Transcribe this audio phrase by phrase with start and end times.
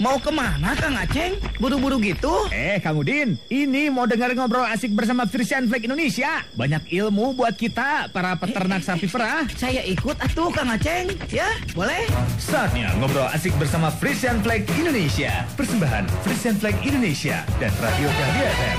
[0.00, 1.36] Mau ke mana Kang Aceng?
[1.60, 2.48] Buru-buru gitu?
[2.48, 6.40] Eh, Kang Udin, ini mau dengar ngobrol asik bersama Frisian Flag Indonesia.
[6.56, 9.44] Banyak ilmu buat kita, para peternak sapi perah.
[9.60, 11.12] Saya ikut atuh Kang Aceng.
[11.28, 12.08] Ya, boleh?
[12.40, 15.44] Saatnya ngobrol asik bersama Frisian Flag Indonesia.
[15.52, 18.76] Persembahan Frisian Flag Indonesia dan Radio Dahlia FM.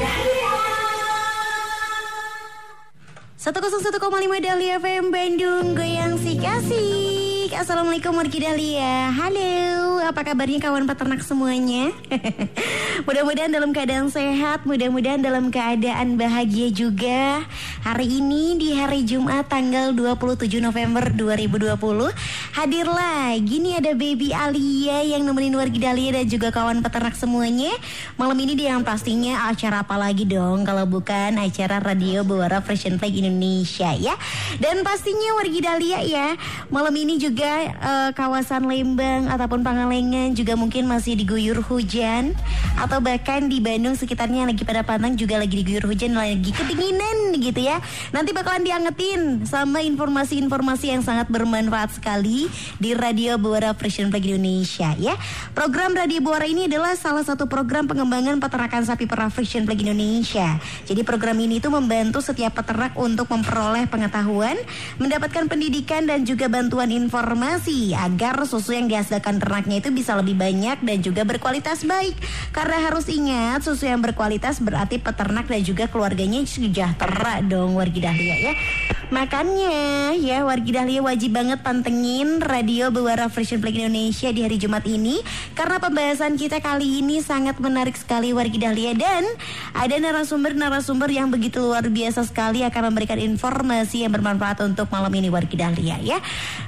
[3.38, 3.94] 101,5
[4.42, 7.11] Dahlia FM Bandung Goyang si kasih
[7.52, 9.12] Assalamualaikum wargi Dahlia.
[9.12, 11.92] Halo apa kabarnya kawan peternak semuanya?
[13.08, 17.44] Mudah-mudahan dalam keadaan sehat Mudah-mudahan dalam keadaan bahagia juga.
[17.84, 21.76] Hari ini di hari Jumat tanggal 27 November 2020
[22.56, 27.76] Hadir lagi nih ada baby Alia Yang nemenin wargi Dahlia dan juga kawan peternak semuanya.
[28.16, 30.64] Malam ini dia yang pastinya acara apa lagi dong?
[30.64, 34.16] Kalau bukan acara radio Bawara Fashion Flag Indonesia ya.
[34.56, 36.28] Dan pastinya wargi Dahlia ya
[36.72, 42.38] Malam ini juga juga uh, kawasan Lembang ataupun Pangalengan juga mungkin masih diguyur hujan
[42.78, 47.66] atau bahkan di Bandung sekitarnya lagi pada pantang juga lagi diguyur hujan lagi kedinginan gitu
[47.66, 47.82] ya.
[48.14, 52.46] Nanti bakalan diangetin sama informasi-informasi yang sangat bermanfaat sekali
[52.78, 55.18] di Radio Buara Fashion Flag Indonesia ya.
[55.58, 60.62] Program Radio Buara ini adalah salah satu program pengembangan peternakan sapi perah Fashion Flag Indonesia.
[60.86, 64.62] Jadi program ini itu membantu setiap peternak untuk memperoleh pengetahuan,
[65.02, 70.36] mendapatkan pendidikan dan juga bantuan informasi informasi agar susu yang dihasilkan ternaknya itu bisa lebih
[70.36, 72.12] banyak dan juga berkualitas baik.
[72.52, 78.52] Karena harus ingat susu yang berkualitas berarti peternak dan juga keluarganya sejahtera dong wargi dahlia
[78.52, 78.54] ya.
[79.16, 84.84] Makanya ya wargi dahlia wajib banget pantengin radio Bewara Fashion Flag Indonesia di hari Jumat
[84.84, 85.24] ini.
[85.56, 88.92] Karena pembahasan kita kali ini sangat menarik sekali wargi dahlia.
[88.92, 89.24] Dan
[89.72, 95.32] ada narasumber-narasumber yang begitu luar biasa sekali akan memberikan informasi yang bermanfaat untuk malam ini
[95.32, 96.20] wargi dahlia ya.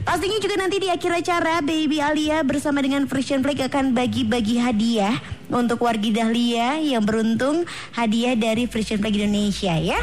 [0.07, 4.61] Pastinya juga juga nanti di akhir acara Baby Alia bersama dengan Frisian Flag akan bagi-bagi
[4.61, 5.17] hadiah
[5.53, 10.01] untuk wargi Dahlia yang beruntung hadiah dari Frisian Flag Indonesia ya.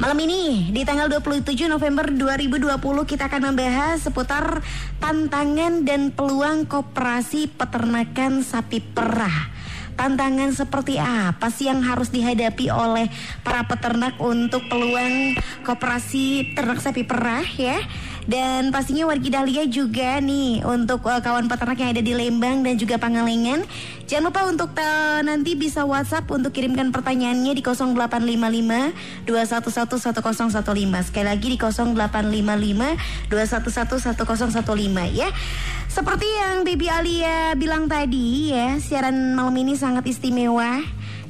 [0.00, 4.64] Malam ini di tanggal 27 November 2020 kita akan membahas seputar
[4.96, 9.52] tantangan dan peluang koperasi peternakan sapi perah
[10.00, 13.12] tantangan seperti apa sih yang harus dihadapi oleh
[13.44, 17.76] para peternak untuk peluang koperasi ternak sapi perah ya?
[18.30, 22.78] Dan pastinya wargi Dahlia juga nih untuk uh, kawan peternak yang ada di Lembang dan
[22.78, 23.66] juga Pangalengan.
[24.06, 31.10] Jangan lupa untuk uh, nanti bisa WhatsApp untuk kirimkan pertanyaannya di 0855 2111015.
[31.10, 35.26] Sekali lagi di 0855 2111015 ya.
[35.90, 40.78] Seperti yang Baby Alia bilang tadi ya, siaran malam ini sangat istimewa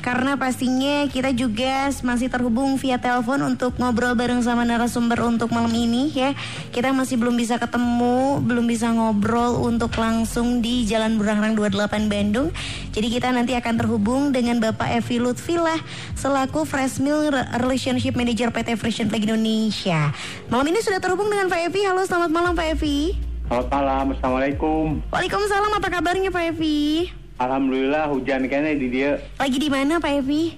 [0.00, 5.70] karena pastinya kita juga masih terhubung via telepon untuk ngobrol bareng sama narasumber untuk malam
[5.70, 6.32] ini ya.
[6.72, 12.48] Kita masih belum bisa ketemu, belum bisa ngobrol untuk langsung di Jalan Burangrang 28 Bandung.
[12.96, 15.78] Jadi kita nanti akan terhubung dengan Bapak Evi Lutfilah
[16.16, 17.30] selaku Fresh Mill
[17.60, 20.10] Relationship Manager PT Fresh Flag Indonesia.
[20.48, 21.84] Malam ini sudah terhubung dengan Pak Evi.
[21.84, 23.14] Halo, selamat malam Pak Evi.
[23.46, 24.84] Selamat malam, Assalamualaikum.
[25.12, 27.19] Waalaikumsalam, apa kabarnya Pak Evi?
[27.40, 29.10] Alhamdulillah hujan kayaknya di dia.
[29.40, 30.52] Lagi di mana Pak Evi?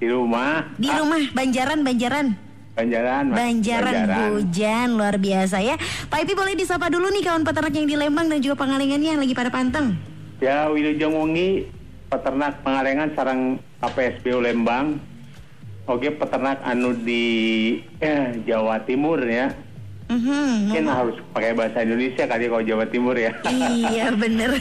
[0.00, 0.64] di rumah.
[0.80, 1.04] Di ah.
[1.04, 2.26] rumah, Banjaran, Banjaran.
[2.72, 5.76] Banjaran, Banjaran, Banjaran, hujan luar biasa ya.
[6.08, 9.20] Pak Evi boleh disapa dulu nih kawan peternak yang di Lembang dan juga Pangalengannya yang
[9.20, 10.00] lagi pada panteng.
[10.40, 11.68] Ya, Wilujeng Wengi,
[12.08, 14.96] peternak Pangalengan sarang KPSBU Lembang.
[15.84, 17.24] Oke, peternak anu di
[18.00, 19.52] eh, Jawa Timur ya
[20.10, 23.30] Mm-hmm, Mungkin harus pakai bahasa Indonesia kali kalau Jawa Timur ya.
[23.46, 24.58] Iya bener.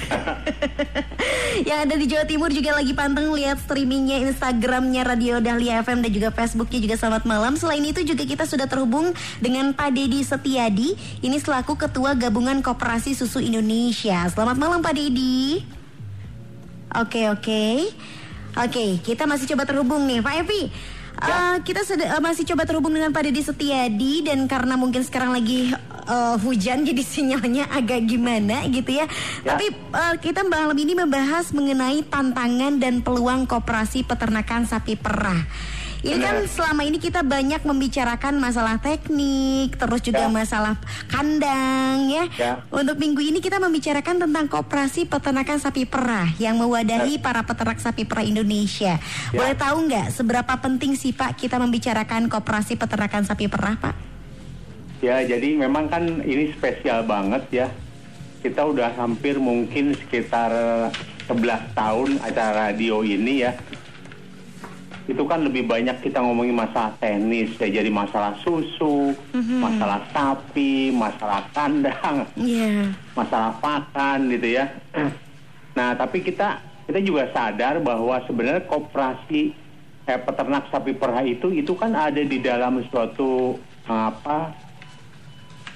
[1.69, 6.11] Yang ada di Jawa Timur juga lagi panteng lihat streamingnya Instagramnya Radio Dahlia FM dan
[6.13, 7.57] juga Facebooknya juga selamat malam.
[7.57, 9.09] Selain itu juga kita sudah terhubung
[9.41, 10.93] dengan Pak Dedi Setiadi.
[11.25, 14.29] Ini selaku Ketua Gabungan Koperasi Susu Indonesia.
[14.29, 15.65] Selamat malam Pak Dedi.
[16.93, 17.89] Oke oke.
[18.53, 20.69] Oke kita masih coba terhubung nih Pak Evi.
[21.19, 25.75] Uh, kita uh, masih coba terhubung dengan Pak Deddy Setiadi dan karena mungkin sekarang lagi
[26.07, 29.05] uh, hujan jadi sinyalnya agak gimana gitu ya.
[29.43, 29.55] ya.
[29.55, 35.43] Tapi uh, kita malam ini membahas mengenai tantangan dan peluang kooperasi peternakan sapi perah.
[35.99, 40.31] Ini kan selama ini kita banyak membicarakan masalah teknik, terus juga ya.
[40.31, 40.79] masalah
[41.11, 42.23] kandang ya.
[42.39, 42.53] ya.
[42.71, 47.23] Untuk minggu ini kita membicarakan tentang kooperasi peternakan sapi perah yang mewadahi ya.
[47.23, 48.95] para peternak sapi perah Indonesia.
[48.95, 49.35] Ya.
[49.35, 53.95] Boleh tahu nggak seberapa penting sih Pak kita membicarakan kooperasi peternakan sapi perah Pak?
[55.03, 57.67] Ya, jadi memang kan ini spesial banget ya.
[58.39, 60.51] Kita udah hampir mungkin sekitar
[61.27, 63.51] 11 tahun acara radio ini ya
[65.09, 69.57] itu kan lebih banyak kita ngomongin masalah teknis ya jadi masalah susu, mm-hmm.
[69.57, 72.93] masalah sapi, masalah kandang, yeah.
[73.17, 74.65] masalah pakan gitu ya.
[75.69, 76.59] Nah, tapi kita
[76.91, 79.55] kita juga sadar bahwa sebenarnya koperasi
[80.03, 83.55] eh, peternak sapi perah itu itu kan ada di dalam suatu
[83.87, 84.51] apa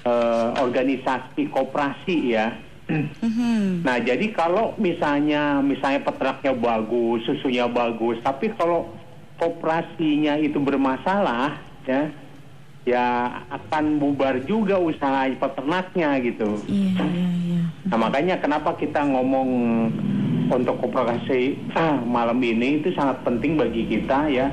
[0.04, 2.52] eh, organisasi koperasi ya.
[2.84, 3.80] Mhm.
[3.80, 8.92] Nah, jadi kalau misalnya misalnya peternaknya bagus, susunya bagus, tapi kalau
[9.38, 12.10] koperasinya itu bermasalah, ya,
[12.84, 13.04] ya
[13.50, 16.60] akan bubar juga usaha peternaknya gitu.
[16.68, 17.62] Iya, iya, iya.
[17.90, 19.48] Nah, makanya kenapa kita ngomong
[20.48, 24.48] untuk koperasi ah, malam ini itu sangat penting bagi kita ya.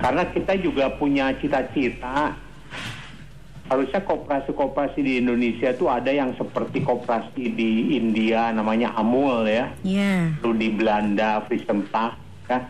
[0.00, 2.32] Karena kita juga punya cita-cita
[3.70, 10.34] harusnya koperasi-koperasi di Indonesia itu ada yang seperti koperasi di India namanya Amul ya, Iya.
[10.42, 12.18] lalu di Belanda Friesempah
[12.50, 12.66] ya.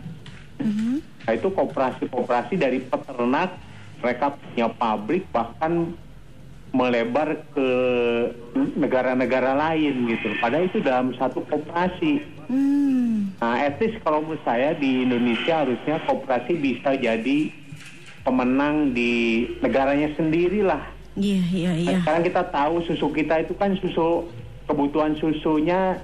[0.61, 0.95] Mhm.
[1.27, 3.57] Nah itu koperasi-koperasi dari peternak
[4.01, 5.93] mereka punya pabrik bahkan
[6.71, 7.69] melebar ke
[8.79, 10.31] negara-negara lain gitu.
[10.39, 12.23] Padahal itu dalam satu koperasi.
[12.47, 13.35] Hmm.
[13.43, 17.51] Nah, etis kalau menurut saya di Indonesia harusnya koperasi bisa jadi
[18.23, 20.83] pemenang di negaranya sendirilah.
[21.19, 21.99] Iya, iya, iya.
[21.99, 24.31] Sekarang kita tahu susu kita itu kan susu
[24.63, 25.99] kebutuhan susunya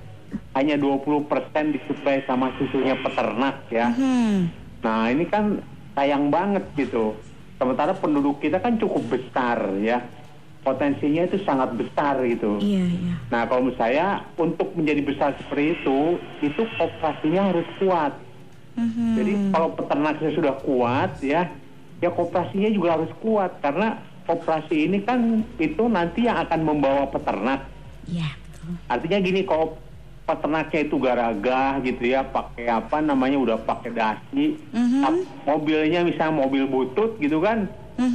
[0.57, 1.29] hanya 20%
[1.75, 3.93] disuplai sama susunya peternak ya.
[3.93, 4.49] Hmm.
[4.81, 5.61] Nah, ini kan
[5.93, 7.13] sayang banget gitu.
[7.57, 10.01] Sementara penduduk kita kan cukup besar ya.
[10.65, 12.59] Potensinya itu sangat besar gitu.
[12.59, 13.15] Iya, iya.
[13.31, 18.13] Nah, kalau menurut saya untuk menjadi besar seperti itu, itu kooperasinya harus kuat.
[18.77, 19.09] Mhm.
[19.15, 21.49] Jadi kalau peternaknya sudah kuat ya,
[22.03, 23.97] ya kooperasinya juga harus kuat karena
[24.27, 27.63] kooperasi ini kan itu nanti yang akan membawa peternak.
[28.05, 28.75] Iya, betul.
[28.91, 29.79] Artinya gini, kalau
[30.27, 34.99] peternaknya itu garagah gitu ya, pakai apa namanya udah pakai dasi, Mhm.
[34.99, 37.63] tap- mobilnya misalnya mobil butut gitu kan,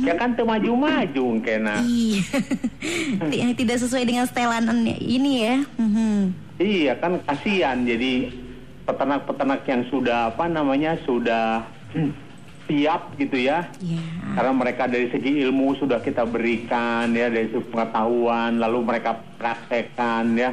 [0.05, 1.81] ya kan tuh maju-maju kena.
[1.81, 2.21] Iya.
[3.33, 5.57] Yang tidak sesuai dengan setelan ini ya.
[5.81, 6.17] Mhm.
[6.61, 8.29] Iya kan kasihan jadi
[8.85, 11.65] peternak-peternak yang sudah apa namanya sudah
[11.97, 12.13] hmm,
[12.69, 13.67] siap gitu ya.
[13.81, 14.05] Iya.
[14.37, 20.37] Karena mereka dari segi ilmu sudah kita berikan ya dari segi pengetahuan lalu mereka praktekkan
[20.37, 20.53] ya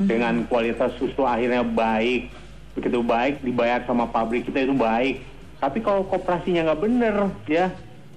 [0.00, 2.32] dengan kualitas susu akhirnya baik
[2.70, 5.20] begitu baik dibayar sama pabrik kita itu baik.
[5.58, 7.14] Tapi kalau kooperasinya nggak bener
[7.44, 7.68] ya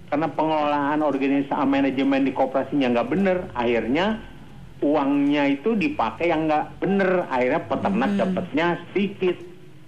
[0.08, 4.22] karena pengelolaan organisasi manajemen di kooperasinya nggak bener akhirnya
[4.80, 9.38] uangnya itu dipakai yang nggak bener akhirnya peternak dapatnya sedikit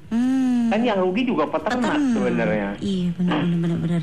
[0.06, 0.70] Hmm.
[0.70, 2.14] kan yang rugi juga peternak Peternak.
[2.14, 4.02] sebenarnya Iya, benar benar benar benar.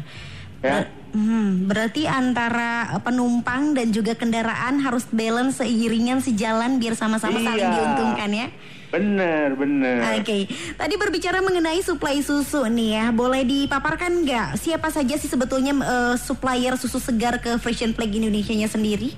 [0.62, 0.86] Ya.
[0.86, 7.62] Ber- hmm, berarti antara penumpang dan juga kendaraan harus balance seiringan sejalan biar sama-sama saling
[7.62, 7.74] Iya.
[7.76, 8.48] diuntungkan ya.
[8.92, 10.44] bener bener Oke,
[10.76, 16.14] tadi berbicara mengenai suplai susu nih ya, boleh dipaparkan nggak siapa saja sih sebetulnya eh,
[16.16, 19.16] supplier susu segar ke Frisian Flag Indonesia-nya sendiri?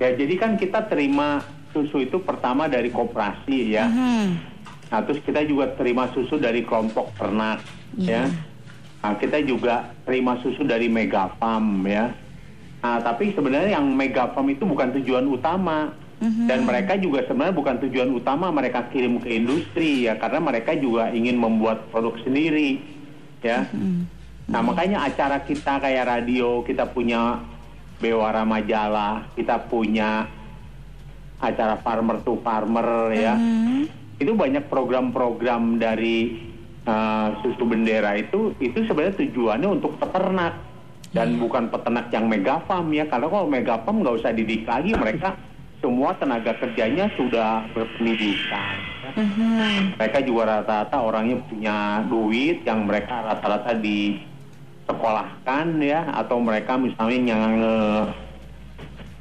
[0.00, 3.84] Ya, jadi kan kita terima susu itu pertama dari koperasi ya.
[3.84, 4.40] Hmm.
[4.88, 7.60] Nah, terus kita juga terima susu dari kelompok ternak
[7.94, 8.24] Iya.
[8.24, 8.53] ya.
[9.04, 12.08] Nah, kita juga terima susu dari Megafarm ya.
[12.80, 15.92] Nah, tapi sebenarnya yang Megafarm itu bukan tujuan utama.
[16.24, 21.12] Dan mereka juga sebenarnya bukan tujuan utama mereka kirim ke industri ya, karena mereka juga
[21.12, 22.80] ingin membuat produk sendiri
[23.44, 23.68] ya.
[24.48, 27.44] Nah, makanya acara kita kayak radio, kita punya
[28.00, 30.24] Bewara Majalah, kita punya
[31.44, 33.36] acara Farmer to Farmer ya.
[33.36, 33.84] Hmm.
[34.16, 36.40] Itu banyak program-program dari
[36.88, 40.54] uh, susu bendera itu itu sebenarnya tujuannya untuk peternak
[41.14, 43.06] dan bukan peternak yang megafarm ya.
[43.06, 45.36] Karena kalau megafarm nggak usah didik lagi mereka
[45.84, 48.76] semua tenaga kerjanya sudah berpendidikan.
[49.14, 50.00] Mhm.
[50.00, 57.60] Mereka juga rata-rata orangnya punya duit yang mereka rata-rata disekolahkan ya atau mereka misalnya yang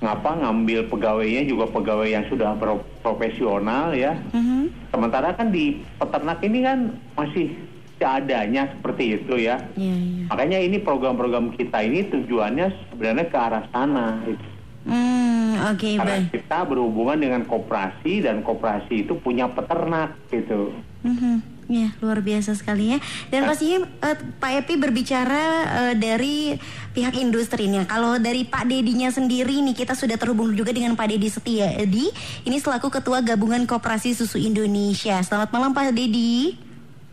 [0.04, 4.20] ngapa ngambil pegawainya juga pegawai yang sudah pro- profesional ya.
[4.36, 4.92] Mhm.
[4.92, 7.56] Sementara kan di peternak ini kan masih
[7.96, 9.64] seadanya seperti itu ya.
[9.74, 10.24] Iya, iya.
[10.28, 14.20] Makanya ini program-program kita ini tujuannya sebenarnya ke arah sana.
[14.28, 14.44] gitu.
[14.84, 16.36] Hmm, oke Karena baik.
[16.36, 20.76] kita berhubungan dengan koperasi dan koperasi itu punya peternak gitu.
[21.08, 21.53] Mhm.
[21.72, 22.98] Ya, luar biasa sekali ya.
[23.32, 26.60] Dan pastinya eh, Pak Epi berbicara eh, dari
[26.92, 27.88] pihak industri nih.
[27.88, 31.72] Kalau dari Pak Dedinya sendiri nih, kita sudah terhubung juga dengan Pak Dedi Setia.
[31.80, 32.12] Edi,
[32.44, 35.24] ini selaku Ketua Gabungan Koperasi Susu Indonesia.
[35.24, 36.60] Selamat malam Pak Dedi.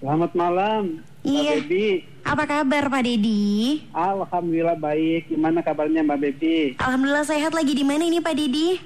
[0.00, 1.60] Selamat malam, Iya.
[1.60, 2.08] Bebi.
[2.24, 3.84] Apa kabar Pak Dedi?
[3.92, 5.28] Alhamdulillah baik.
[5.28, 6.58] Gimana kabarnya Mbak Bebi?
[6.80, 8.80] Alhamdulillah sehat lagi di mana ini Pak Dedi?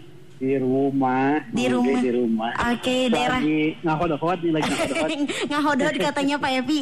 [0.45, 1.41] Di rumah.
[1.49, 2.01] Di rumah.
[2.05, 2.53] Di rumah.
[2.69, 5.09] Oke, daerah Lagi ngahodot nih lagi ngahodot.
[5.49, 6.81] ngahodot katanya Pak Epi.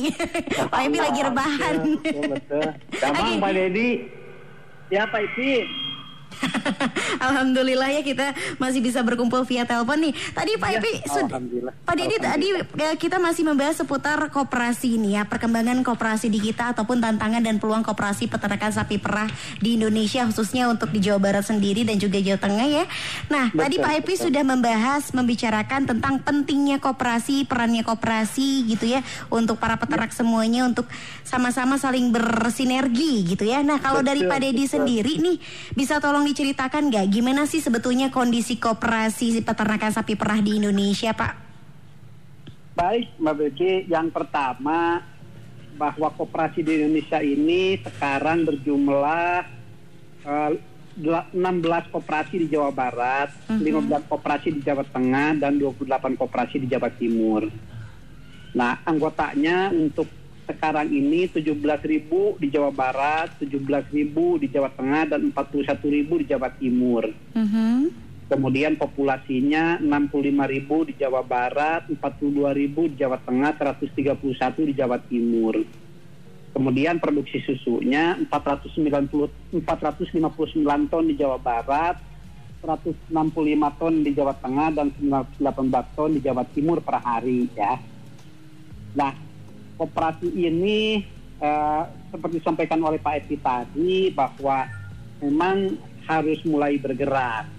[0.66, 1.74] Pak Epi lagi rebahan.
[2.02, 2.68] Betul, betul.
[3.38, 3.90] Pak Dedi.
[4.90, 5.81] Ya Pak Iti.
[7.26, 10.12] Alhamdulillah ya kita masih bisa berkumpul via telepon nih.
[10.32, 10.92] Tadi Pak Ya, Epi.
[11.84, 16.72] Pak Didi tadi eh, kita masih membahas seputar koperasi ini ya, perkembangan koperasi di kita
[16.72, 19.28] ataupun tantangan dan peluang koperasi peternakan sapi perah
[19.60, 22.84] di Indonesia khususnya untuk di Jawa Barat sendiri dan juga Jawa Tengah ya.
[23.28, 24.24] Nah, Betul, tadi Pak Epi betul.
[24.28, 30.88] sudah membahas membicarakan tentang pentingnya koperasi, perannya koperasi gitu ya untuk para peternak semuanya untuk
[31.22, 33.60] sama-sama saling bersinergi gitu ya.
[33.60, 35.36] Nah, kalau dari Betul, Pak Dedi sendiri nih
[35.76, 41.32] bisa tolong diceritakan nggak gimana sih sebetulnya kondisi koperasi peternakan sapi perah di Indonesia, Pak?
[42.72, 43.72] Baik, Mbak Begi.
[43.90, 45.04] Yang pertama
[45.76, 49.44] bahwa koperasi di Indonesia ini sekarang berjumlah
[50.24, 50.50] eh,
[50.96, 56.66] dela- 16 koperasi di Jawa Barat, 15 koperasi di Jawa Tengah, dan 28 koperasi di
[56.68, 57.48] Jawa Timur.
[58.52, 60.08] Nah, anggotanya untuk
[60.46, 67.06] sekarang ini 17.000 di Jawa Barat, 17.000 di Jawa Tengah, dan 41.000 di Jawa Timur.
[67.34, 68.10] Mhm.
[68.26, 75.60] Kemudian populasinya 65.000 di Jawa Barat, 42.000 di Jawa Tengah, 131 di Jawa Timur.
[76.52, 81.96] Kemudian produksi susunya 490 459 ton di Jawa Barat,
[82.60, 87.80] 165 ton di Jawa Tengah dan 18 ton di Jawa Timur per hari ya.
[88.92, 89.12] Nah,
[89.82, 91.02] koperasi ini
[91.42, 91.82] eh,
[92.14, 94.70] seperti disampaikan oleh Pak Eti tadi bahwa
[95.18, 95.74] memang
[96.06, 97.50] harus mulai bergerak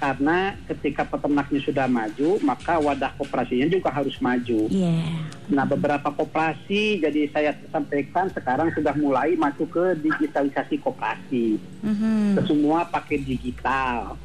[0.00, 4.66] karena ketika peternaknya sudah maju maka wadah koperasinya juga harus maju.
[4.72, 5.28] Iya.
[5.52, 11.60] Nah beberapa koperasi jadi saya sampaikan sekarang sudah mulai masuk ke digitalisasi koperasi.
[11.84, 12.40] Mhm.
[12.48, 14.16] Semua pakai digital.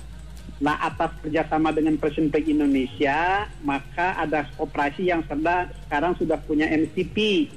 [0.63, 7.47] Nah atas kerjasama dengan Presiden Indonesia maka ada koperasi yang sedang sekarang sudah punya MCP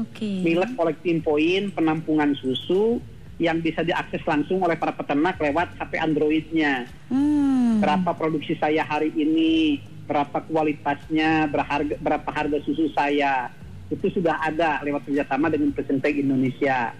[0.00, 0.44] Oke.
[0.44, 3.00] milik collecting point penampungan susu
[3.36, 6.88] yang bisa diakses langsung oleh para peternak lewat HP Androidnya.
[7.12, 7.84] Hmm.
[7.84, 9.76] Berapa produksi saya hari ini,
[10.08, 13.52] berapa kualitasnya, berharga, berapa harga susu saya.
[13.92, 16.96] Itu sudah ada lewat kerjasama dengan Presiden Bank Indonesia.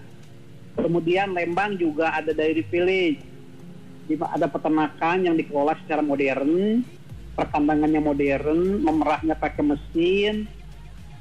[0.76, 3.25] Kemudian Lembang juga ada dairy village.
[4.06, 6.78] Ada peternakan yang dikelola secara modern,
[7.34, 10.46] perkandangannya modern, memerahnya pakai mesin,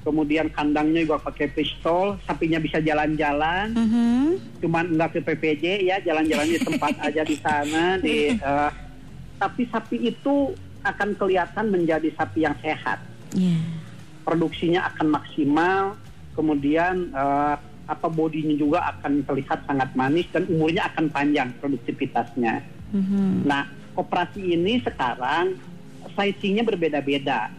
[0.05, 4.61] kemudian kandangnya juga pakai pistol, sapinya bisa jalan-jalan, Mhm.
[4.61, 7.97] cuman enggak ke PPJ ya, jalan-jalan di tempat aja di sana.
[7.97, 8.71] Di, eh,
[9.41, 10.53] tapi sapi itu
[10.85, 13.01] akan kelihatan menjadi sapi yang sehat,
[13.33, 13.65] Iya.
[14.21, 15.97] produksinya akan maksimal,
[16.37, 22.74] kemudian eh, apa bodinya juga akan terlihat sangat manis dan umurnya akan panjang produktivitasnya.
[22.93, 23.47] Mhm.
[23.47, 25.55] Nah, koperasi ini sekarang
[26.13, 27.49] sizingnya berbeda-beda.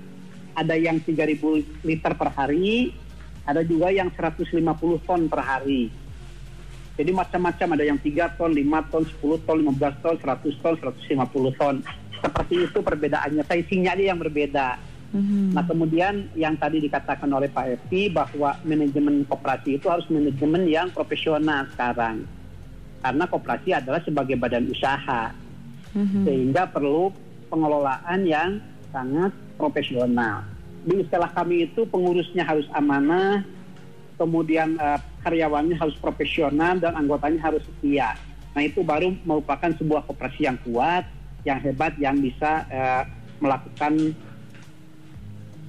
[0.56, 2.94] Ada yang 3000 liter per hari,
[3.44, 5.92] ada juga yang 150 ton per hari.
[6.96, 11.52] Jadi macam-macam ada yang 3 ton, 5 ton, 10 ton, 15 ton, 100 ton, 150
[11.60, 11.76] ton.
[12.16, 14.80] Seperti itu perbedaannya, sizingnya aja yang berbeda.
[15.12, 15.52] Mhm.
[15.52, 20.88] Nah kemudian yang tadi dikatakan oleh Pak Evi bahwa manajemen koperasi itu harus manajemen yang
[20.90, 22.24] profesional sekarang.
[23.00, 25.30] Karena koperasi adalah sebagai badan usaha
[25.96, 26.28] Mhm.
[26.28, 27.08] sehingga perlu
[27.48, 28.60] pengelolaan yang
[28.92, 30.44] sangat profesional.
[30.84, 33.42] Di istilah kami itu pengurusnya harus amanah,
[34.20, 38.14] kemudian eh, karyawannya harus profesional dan anggotanya harus setia.
[38.52, 41.04] Nah itu baru merupakan sebuah koperasi yang kuat,
[41.48, 43.02] yang hebat, yang bisa eh,
[43.40, 44.16] melakukan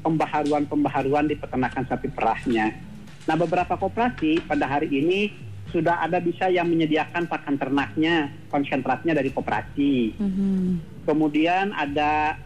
[0.04, 2.72] pembaharuan-pembaharuan di peternakan sapi perahnya.
[3.28, 9.30] Nah beberapa koperasi pada hari ini sudah ada bisa yang menyediakan pakan ternaknya, konsentratnya dari
[9.32, 10.16] koperasi.
[10.16, 10.60] Mhm.
[11.04, 12.40] Kemudian ada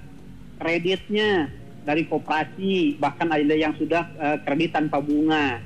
[0.62, 1.50] kreditnya
[1.82, 5.62] dari koperasi, bahkan ada yang sudah eh, kredit tanpa bunga.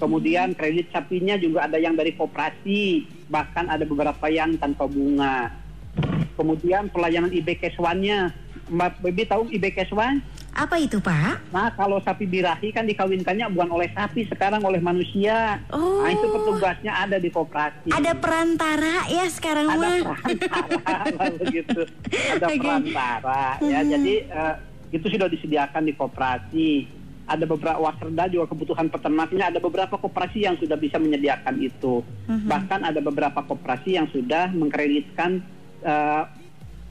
[0.00, 5.52] Kemudian kredit sapinya juga ada yang dari koperasi, bahkan ada beberapa yang tanpa bunga.
[6.40, 8.32] Kemudian pelayanan IB Keswannya,
[8.72, 10.24] Mbak Bebi tahu IB Keswan?
[10.50, 11.48] Apa itu, Pak?
[11.48, 15.62] Nah kalau sapi birahi kan dikawinkannya bukan oleh sapi, sekarang oleh manusia.
[15.68, 16.02] Oh.
[16.02, 17.88] Nah itu petugasnya ada di koperasi.
[17.88, 20.18] Ada perantara ya sekarang ada mah.
[20.18, 21.80] perantara begitu
[22.28, 22.58] ada Oke.
[22.58, 23.88] perantara ya Hmm.
[23.88, 24.54] jadi eh,
[24.90, 26.68] itu sudah disediakan di koperasi
[27.24, 32.48] ada beberapa waserda juga kebutuhan peternaknya ada beberapa koperasi yang sudah bisa menyediakan itu Mhm.
[32.48, 35.44] bahkan ada beberapa koperasi yang sudah mengkreditkan
[35.80, 36.22] eh,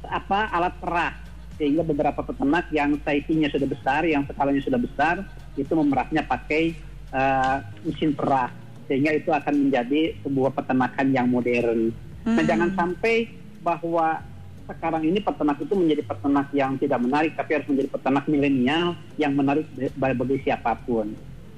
[0.03, 1.11] apa alat perah
[1.57, 5.15] sehingga beberapa peternak yang sizingnya sudah besar yang skalanya sudah besar
[5.57, 8.53] itu memerahnya pakai eh, mesin perah
[8.87, 11.91] sehingga itu akan menjadi sebuah peternakan yang modern.
[12.23, 12.47] Nah, Hmm.
[12.47, 13.27] jangan sampai
[13.63, 14.19] bahwa
[14.67, 19.31] sekarang ini peternak itu menjadi peternak yang tidak menarik, tapi harus menjadi peternak milenial yang
[19.31, 21.15] menarik bagi siapa pun.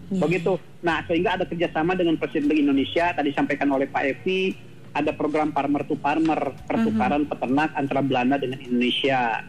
[0.09, 0.21] Iya.
[0.25, 0.57] Begitu.
[0.81, 4.53] Nah, sehingga ada kerjasama dengan Presiden Bank Indonesia, tadi sampaikan oleh Pak Evi,
[4.93, 9.41] ada program farmer to farmer, pertukaran peternak antara Belanda dengan Indonesia.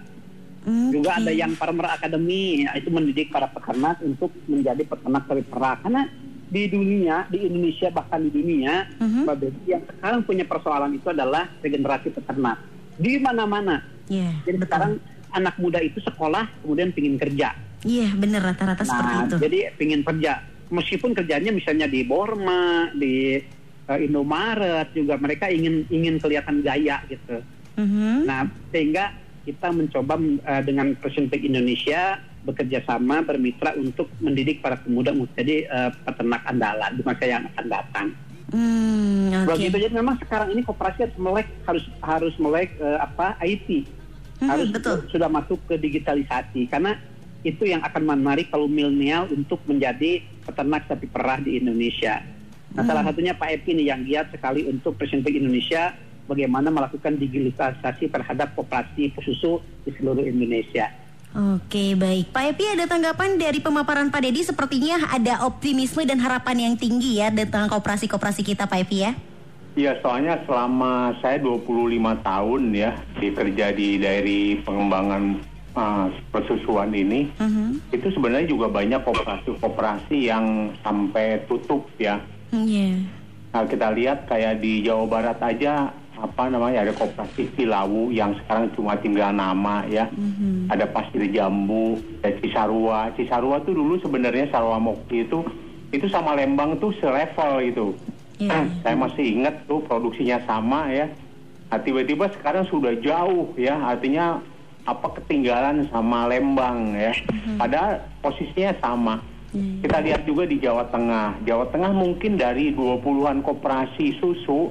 [0.61, 5.41] Hmm, Juga ada yang Farmer Academy, ya, itu mendidik para peternak untuk menjadi peternak sapi
[5.49, 5.81] perah.
[5.81, 6.03] Karena
[6.51, 8.85] di dunia, di Indonesia bahkan di dunia.
[9.01, 12.61] Mbak Betty, yang sekarang punya persoalan itu adalah regenerasi peternak.
[13.01, 13.81] Di mana-mana.
[14.13, 14.67] Iya, Jadi betul.
[14.69, 14.93] sekarang
[15.31, 17.57] anak muda itu sekolah kemudian pingin kerja.
[17.81, 19.37] Iya, bener rata-rata seperti Nah, itu.
[19.41, 20.45] jadi pingin kerja.
[20.69, 23.41] Meskipun kerjanya misalnya di Borma, di
[23.89, 27.41] eh, Indomaret juga mereka ingin ingin kelihatan gaya gitu.
[27.81, 28.29] Mhm.
[28.29, 29.17] Nah, sehingga
[29.51, 35.91] kita mencoba eh, dengan Persentek Indonesia bekerja sama bermitra untuk mendidik para pemuda menjadi eh,
[36.07, 38.07] peternak andalan di masa yang akan datang.
[38.51, 39.59] Hmm, oke.
[39.59, 43.99] Begitu jadi memang sekarang ini koperasi harus melek harus harus melek eh, apa IT
[44.41, 44.97] Mhm, harus betul.
[45.13, 46.97] sudah masuk ke digitalisasi karena
[47.45, 52.25] itu yang akan menarik kalau milenial untuk menjadi peternak sapi perah di Indonesia.
[52.73, 53.13] Nah, salah Hmm.
[53.13, 55.93] satunya Pak Epi nih yang giat sekali untuk Presiden Indonesia
[56.31, 60.87] bagaimana melakukan digitalisasi terhadap koperasi susu di seluruh Indonesia.
[61.31, 62.31] Oke, baik.
[62.31, 67.23] Pak Epi ada tanggapan dari pemaparan Pak Dedi sepertinya ada optimisme dan harapan yang tinggi
[67.23, 69.13] ya tentang koperasi-koperasi kita Pak Epi ya.
[69.79, 75.39] Iya, soalnya selama saya 25 tahun ya bekerja di dari pengembangan
[75.79, 77.95] uh, persusuan ini, Mhm.
[77.95, 82.19] itu sebenarnya juga banyak koperasi-koperasi yang sampai tutup ya.
[82.51, 83.07] Iya.
[83.55, 88.69] Nah, kita lihat kayak di Jawa Barat aja apa namanya ada koperasi Cilawu yang sekarang
[88.77, 90.07] cuma tinggal nama ya.
[90.13, 90.69] Mhm.
[90.69, 93.11] Ada Pasir Jambu, ada Cisarua.
[93.17, 95.41] Cisarua tuh dulu sebenarnya Sarwa Mukti itu
[95.91, 97.87] itu sama Lembang tuh selevel gitu.
[98.39, 98.69] Iya.
[98.85, 101.09] Saya masih ingat tuh produksinya sama ya.
[101.71, 104.43] Nah, tiba-tiba sekarang sudah jauh ya, artinya
[104.85, 107.15] apa ketinggalan sama Lembang ya.
[107.57, 109.23] Padahal posisinya sama.
[109.51, 111.43] Kita lihat juga di Jawa Tengah.
[111.43, 114.71] Jawa Tengah mungkin dari 20-an koperasi susu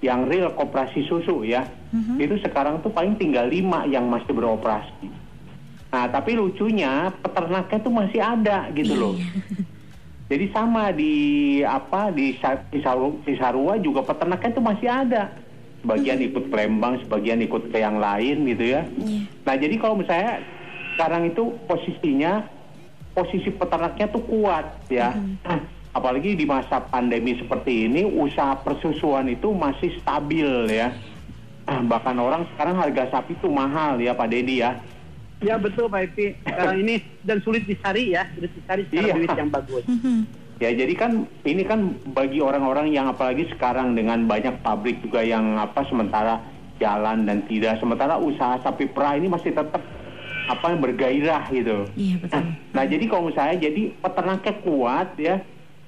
[0.00, 1.68] yang real koperasi susu ya.
[2.16, 5.08] Itu sekarang tuh paling tinggal lima yang masih beroperasi.
[5.90, 9.14] Nah, tapi lucunya peternaknya tuh masih ada gitu loh.
[10.30, 11.14] Jadi sama di
[11.60, 15.22] apa di Sa- Cisaru- Cisarua juga peternaknya itu masih ada.
[15.82, 18.86] Sebagian ikut ke Lembang, sebagian ikut ke yang lain gitu ya.
[18.86, 19.20] Iya.
[19.42, 20.38] Nah jadi kalau misalnya
[20.94, 22.46] sekarang itu posisinya
[23.10, 25.18] posisi peternaknya tuh kuat ya.
[25.90, 30.94] Apalagi di masa pandemi seperti ini usaha persusuan itu masih stabil ya.
[31.66, 34.78] Ah, Bahkan orang sekarang harga sapi itu mahal ya Pak Dedi ya.
[35.40, 36.38] Ya betul Pak Epi.
[36.46, 39.14] Sekarang ini dan sulit dicari ya, sulit dicari secara Iya.
[39.18, 39.84] duit yang bagus.
[39.86, 40.18] Mhm.
[40.60, 45.56] Ya jadi kan ini kan bagi orang-orang yang apalagi sekarang dengan banyak pabrik juga yang
[45.56, 46.36] apa sementara
[46.76, 49.80] jalan dan tidak sementara usaha sapi perah ini masih tetap
[50.46, 51.88] apa bergairah gitu.
[51.96, 52.44] Iya betul.
[52.76, 55.40] Nah jadi kalau misalnya jadi peternaknya kuat ya.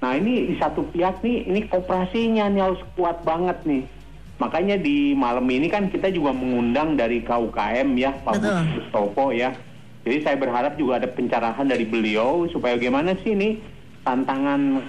[0.03, 3.87] Nah ini di satu pihak nih ini kooperasinya nih harus kuat banget nih.
[4.35, 8.35] Makanya di malam ini kan kita juga mengundang dari KUKM ya Pak
[8.67, 9.55] Mustopo ya.
[10.03, 13.63] Jadi saya berharap juga ada pencerahan dari beliau supaya gimana sih ini
[14.03, 14.83] tantangan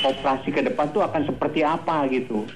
[0.00, 2.48] kooperasi ke depan tuh akan seperti apa gitu.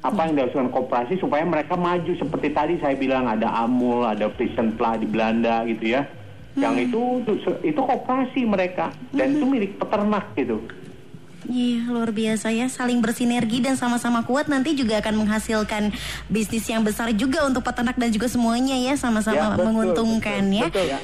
[0.00, 4.96] Apa yang dilakukan kooperasi supaya mereka maju seperti tadi saya bilang ada Amul, ada Pla
[4.96, 6.08] di Belanda gitu ya.
[6.56, 10.64] Yang itu itu- itu kooperasi mereka dan itu milik peternak gitu.
[11.48, 15.88] Iya, luar biasa ya, saling bersinergi dan sama-sama kuat nanti juga akan menghasilkan
[16.28, 20.58] bisnis yang besar juga untuk peternak dan juga semuanya ya, sama-sama Ya, betul, menguntungkan betul,
[20.60, 20.66] ya.
[20.68, 20.84] betul.
[20.84, 20.98] Ya,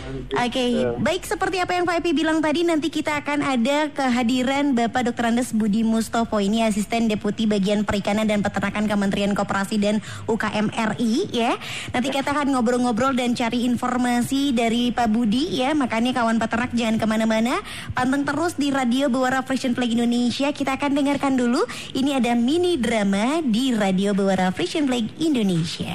[0.45, 0.93] Oke, betul.
[1.01, 5.33] baik seperti apa yang Pak Epi bilang tadi nanti kita akan ada kehadiran Bapak Dr.
[5.33, 11.33] Andes Budi Mustopo ini asisten deputi bagian perikanan dan peternakan Kementerian Koperasi dan UKM RI
[11.33, 11.57] ya.
[11.97, 15.73] Nanti kita akan ngobrol-ngobrol dan cari informasi dari Pak Budi ya.
[15.73, 17.55] Makanya kawan peternak jangan ke mana-mana,
[17.97, 20.26] panteng terus di Radio Bewara Frisian Flag Indonesia.
[20.27, 21.63] Kita akan dengarkan dulu.
[21.95, 25.95] Ini ada mini drama di Radio Bewara Frisian Flag Indonesia.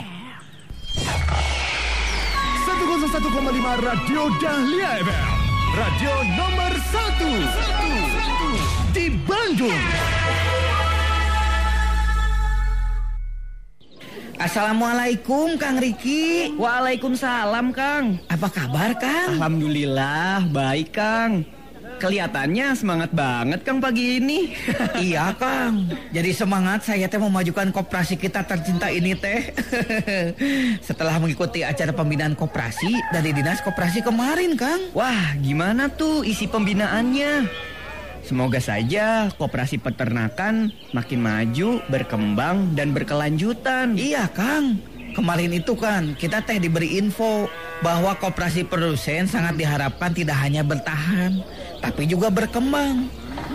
[0.95, 5.35] 101,5 Radio Dahlia FM.
[5.75, 9.83] Radio nomor 1 di Bandung.
[14.39, 16.55] Assalamualaikum Kang Riki.
[16.55, 18.15] Waalaikumsalam, Kang.
[18.31, 19.35] Apa kabar Kang?
[19.37, 21.60] Alhamdulillah, baik, Kang.
[22.01, 24.57] Kelihatannya semangat banget, Kang, pagi ini.
[25.05, 25.85] iya Kang.
[26.09, 29.53] Jadi semangat saya teh memajukan koperasi kita tercinta ini teh.
[30.87, 34.81] Setelah mengikuti acara pembinaan koperasi dari dinas koperasi kemarin Kang.
[34.97, 37.45] Wah, gimana tuh isi pembinaannya?
[38.25, 43.93] Semoga saja koperasi peternakan makin maju, berkembang, dan berkelanjutan.
[43.93, 44.81] Iya Kang.
[45.11, 47.51] Kemarin itu kan kita teh diberi info
[47.83, 51.43] bahwa koperasi produsen sangat diharapkan tidak hanya bertahan
[51.81, 53.09] tapi juga berkembang.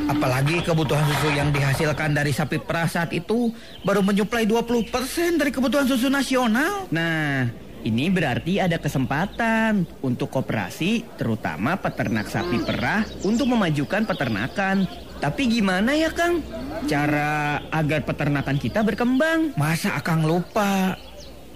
[0.06, 3.50] Apalagi kebutuhan susu yang dihasilkan dari sapi perah saat itu
[3.82, 6.86] baru menyuplai 20% dari kebutuhan susu nasional.
[6.90, 7.48] Nah,
[7.86, 14.90] ini berarti ada kesempatan untuk koperasi, terutama peternak sapi perah, untuk memajukan peternakan.
[15.22, 16.42] Tapi gimana ya, Kang?
[16.90, 19.54] Cara agar peternakan kita berkembang?
[19.54, 20.98] Masa Akang lupa?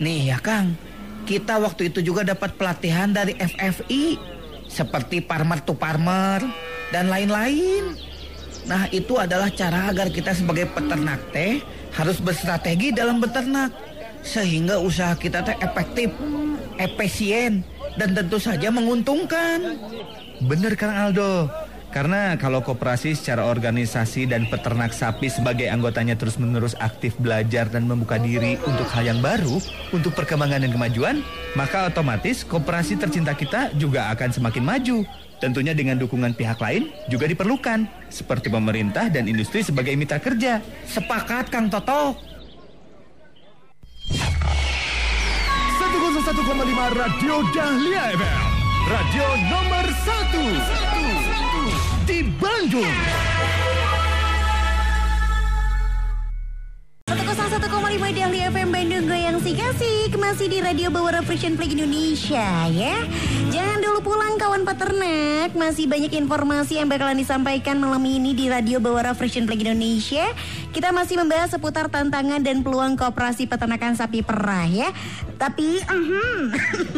[0.01, 0.81] Nih ya Kang,
[1.29, 4.17] kita waktu itu juga dapat pelatihan dari FFI
[4.65, 6.41] seperti farmer to farmer
[6.89, 7.93] dan lain-lain.
[8.65, 11.61] Nah, itu adalah cara agar kita sebagai peternak teh
[11.93, 13.77] harus berstrategi dalam beternak
[14.25, 16.09] sehingga usaha kita teh efektif,
[16.81, 17.61] efisien
[18.01, 19.77] dan tentu saja menguntungkan.
[20.41, 21.45] Bener Kang Aldo.
[21.90, 28.14] Karena kalau koperasi secara organisasi dan peternak sapi sebagai anggotanya terus-menerus aktif belajar dan membuka
[28.14, 29.59] diri untuk hal yang baru,
[29.90, 31.16] untuk perkembangan dan kemajuan,
[31.59, 35.03] maka otomatis koperasi tercinta kita juga akan semakin maju.
[35.42, 40.62] Tentunya dengan dukungan pihak lain juga diperlukan, seperti pemerintah dan industri sebagai mitra kerja.
[40.87, 42.14] Sepakat Kang Toto.
[46.20, 46.46] 101,5
[46.94, 48.44] Radio Dahlia FM.
[48.87, 50.38] Radio nomor 1
[50.94, 51.19] di
[52.40, 52.88] Bandung.
[57.12, 62.96] 101,5 Dahlia FM Bandung Goyang si kasih Masih di Radio Bawara Frisian Flag Indonesia ya.
[63.53, 65.53] Jangan dulu pulang kawan peternak.
[65.53, 70.33] Masih banyak informasi yang bakalan disampaikan malam ini di Radio Bawara Frisian Flag Indonesia
[70.70, 74.94] Kita masih membahas seputar tantangan dan peluang kooperasi peternakan sapi perah ya
[75.35, 76.40] Tapi uh-huh.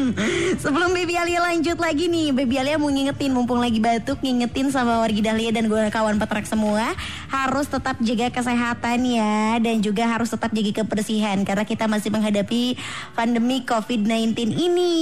[0.63, 5.01] sebelum Baby Alia lanjut lagi nih Baby Alia mau ngingetin mumpung lagi batuk Ngingetin sama
[5.01, 6.93] wargi Dahlia dan gue kawan peternak semua
[7.33, 12.77] Harus tetap jaga kesehatan ya Dan juga harus tetap jaga kebersihan karena kita masih menghadapi
[13.17, 14.93] pandemi COVID-19 ini.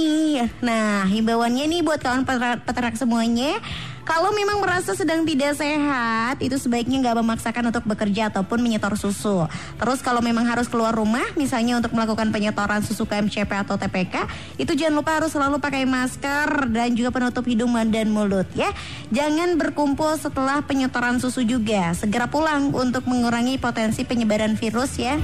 [0.63, 2.23] Nah, himbauannya nih buat kawan
[2.63, 3.59] peternak semuanya,
[4.01, 9.45] kalau memang merasa sedang tidak sehat, itu sebaiknya nggak memaksakan untuk bekerja ataupun menyetor susu.
[9.77, 14.25] Terus kalau memang harus keluar rumah, misalnya untuk melakukan penyetoran susu KMCP atau TPK,
[14.57, 18.73] itu jangan lupa harus selalu pakai masker dan juga penutup hidung dan mulut ya.
[19.13, 21.93] Jangan berkumpul setelah penyetoran susu juga.
[21.95, 25.15] Segera pulang untuk mengurangi potensi penyebaran virus ya.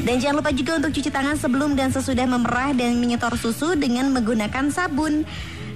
[0.00, 4.08] Dan jangan lupa juga untuk cuci tangan sebelum dan sesudah memerah dan menyetor susu dengan
[4.10, 5.28] menggunakan sabun.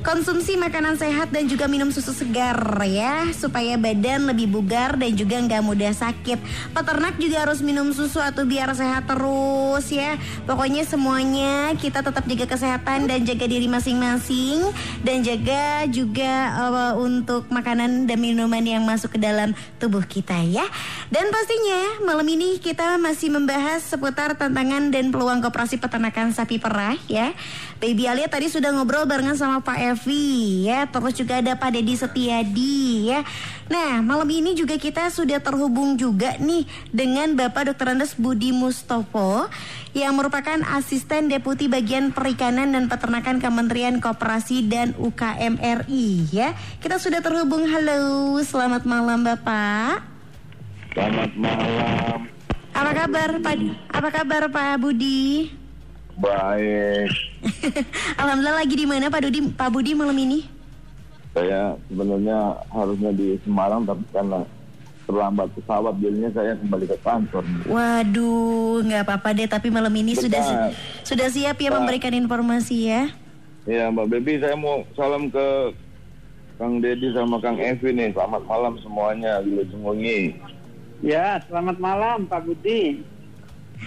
[0.05, 5.41] Konsumsi makanan sehat dan juga minum susu segar ya Supaya badan lebih bugar dan juga
[5.41, 6.37] nggak mudah sakit.
[6.77, 10.21] Peternak juga harus minum susu atau biar sehat terus ya.
[10.45, 14.69] Pokoknya semuanya kita tetap jaga kesehatan dan jaga diri masing-masing.
[15.01, 20.69] Dan jaga juga uh, untuk makanan dan minuman yang masuk ke dalam tubuh kita ya.
[21.09, 27.01] Dan pastinya malam ini kita masih membahas seputar tantangan dan peluang kooperasi peternakan sapi perah
[27.09, 27.33] ya.
[27.81, 31.95] Baby Alia tadi sudah ngobrol barengan sama Pak Evi ya, terus juga ada Pak Dedi
[31.95, 33.23] Setiadi ya.
[33.71, 37.95] Nah, malam ini juga kita sudah terhubung juga nih dengan Bapak Dr.
[37.95, 39.47] Andes Budi Mustopo
[39.95, 46.53] yang merupakan asisten deputi bagian perikanan dan peternakan Kementerian Koperasi dan UKM RI ya.
[46.83, 47.65] Kita sudah terhubung.
[47.71, 50.03] Halo, selamat malam Bapak.
[50.91, 52.19] Selamat malam.
[52.75, 53.57] Apa kabar Pak?
[53.95, 55.64] Apa kabar Pak Budi?
[56.15, 57.11] Baik.
[58.21, 60.47] Alhamdulillah lagi di mana Pak Budi Pak Budi malam ini?
[61.35, 64.47] Saya sebenarnya harusnya di Semarang tapi karena
[65.05, 67.45] terlambat pesawat jadinya saya kembali ke kantor.
[67.67, 70.31] Waduh, nggak apa-apa deh tapi malam ini Betul.
[70.31, 70.71] sudah
[71.03, 71.79] sudah siap ya Betul.
[71.83, 73.03] memberikan informasi ya.
[73.65, 75.75] Ya Mbak Bebi saya mau salam ke
[76.55, 78.15] Kang Dedi sama Kang Evi nih.
[78.15, 80.21] Selamat malam semuanya di Lujungungi.
[81.03, 83.03] Ya, selamat malam Pak Budi.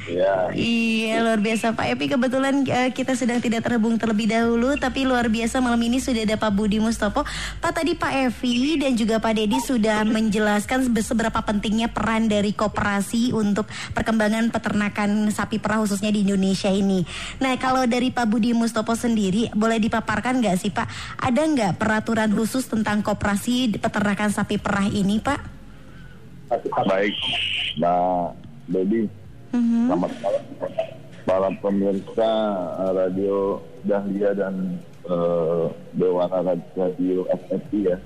[0.08, 0.48] Ya.
[0.56, 5.28] Iya luar biasa Pak Epi kebetulan eh, kita sedang tidak terhubung terlebih dahulu tapi luar
[5.28, 7.28] biasa malam ini sudah ada Pak Budi Mustopo.
[7.60, 12.56] Pak tadi Pak Evi dan juga Pak Dedi sudah menjelaskan sebe- seberapa pentingnya peran dari
[12.56, 17.04] koperasi untuk perkembangan peternakan sapi perah khususnya di Indonesia ini.
[17.44, 20.88] Nah kalau dari Pak Budi Mustopo sendiri boleh dipaparkan nggak sih Pak
[21.20, 25.40] ada nggak peraturan khusus tentang koperasi peternakan sapi perah ini Pak?
[26.88, 27.12] Baik,
[27.76, 28.26] Mbak
[28.72, 29.27] Bebi.
[29.56, 29.88] Mhm.
[29.88, 30.44] Selamat malam
[31.28, 32.32] para pemirsa
[32.84, 36.40] eh, Radio Dahlia dan eh, Dewana
[36.76, 37.98] Radio FFI ya.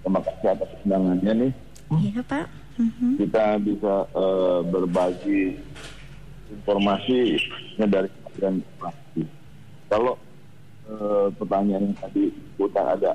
[0.00, 1.52] Terima kasih atas undangannya nih.
[2.10, 2.46] Iya Pak.
[2.78, 3.10] Mhm.
[3.22, 5.42] Kita bisa eh, berbagi
[6.50, 7.18] informasi
[7.78, 9.22] dari Kementerian Koperasi.
[9.90, 10.14] Kalau
[10.90, 12.24] eh, pertanyaan yang tadi
[12.58, 13.12] kita ada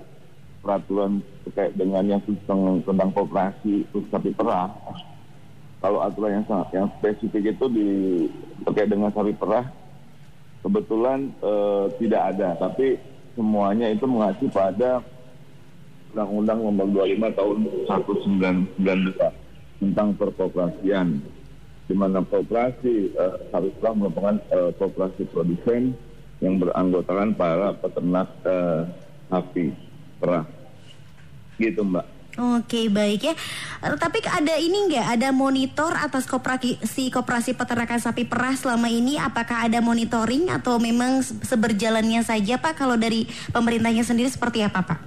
[0.63, 4.73] peraturan terkait dengan yang tentang, tentang koperasi sapi perah.
[5.83, 7.87] Kalau aturan yang sangat yang spesifik itu di
[8.65, 9.69] terkait dengan sapi perah
[10.65, 12.97] kebetulan eh, tidak ada, tapi
[13.37, 15.03] semuanya itu mengacu pada
[16.15, 17.57] Undang-Undang Nomor 25 Tahun
[18.79, 21.19] 1992 tentang perkoperasian
[21.85, 25.93] di mana kooperasi uh, haruslah merupakan uh, kooperasi produsen
[26.41, 28.89] yang beranggotakan para peternak uh,
[29.29, 29.69] sapi
[30.17, 30.47] perah.
[31.61, 32.14] Gitu Mbak.
[32.35, 33.33] Oke baik ya.
[33.79, 39.15] Eh, Tapi ada ini nggak ada monitor atas koperasi koperasi peternakan sapi perah selama ini?
[39.15, 42.75] Apakah ada monitoring atau memang se- seberjalannya saja Pak?
[42.75, 43.23] Kalau dari
[43.55, 44.99] pemerintahnya sendiri seperti apa Pak?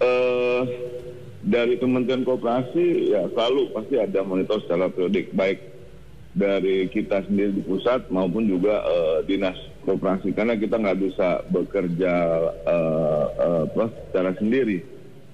[0.00, 0.62] eh
[1.44, 5.60] dari Kementerian Koperasi ya selalu pasti ada monitor secara periodik baik
[6.32, 12.12] dari kita sendiri di pusat maupun juga eh, dinas koperasi karena kita nggak bisa bekerja
[12.64, 13.24] eh,
[13.68, 14.80] apa, secara sendiri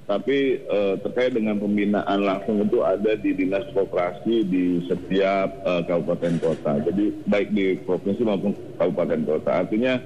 [0.06, 6.38] tapi eh, terkait dengan pembinaan langsung itu ada di dinas koperasi di setiap eh, kabupaten
[6.38, 9.98] kota jadi baik di provinsi maupun kabupaten kota artinya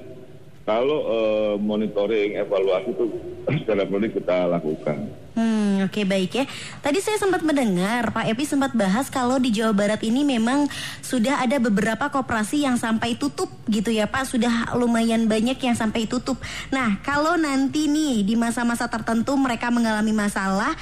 [0.65, 3.05] kalau eh, monitoring evaluasi itu
[3.65, 5.11] secara periodik kita lakukan.
[5.41, 6.45] Hmm, oke baik ya.
[6.85, 10.69] Tadi saya sempat mendengar Pak Epi sempat bahas kalau di Jawa Barat ini memang
[11.01, 14.29] sudah ada beberapa koperasi yang sampai tutup gitu ya Pak.
[14.29, 16.37] Sudah lumayan banyak yang sampai tutup.
[16.69, 20.77] Nah, kalau nanti nih di masa-masa tertentu mereka mengalami masalah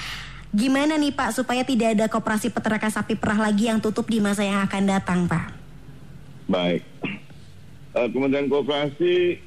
[0.48, 4.48] Gimana nih Pak supaya tidak ada koperasi peternakan sapi perah lagi yang tutup di masa
[4.48, 5.52] yang akan datang Pak?
[6.48, 6.80] Baik.
[7.92, 9.44] Eh, Kementerian Koperasi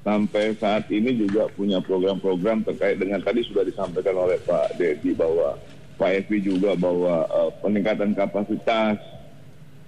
[0.00, 5.60] sampai saat ini juga punya program-program terkait dengan tadi sudah disampaikan oleh Pak Dedi bahwa
[6.00, 8.96] Pak Evi juga bahwa eh, peningkatan kapasitas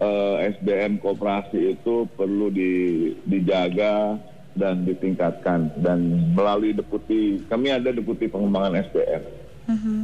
[0.01, 4.21] eh, SDM koperasi itu perlu di- dijaga
[4.53, 5.73] dan ditingkatkan.
[5.81, 9.43] Dan melalui deputi kami ada deputi pengembangan SDM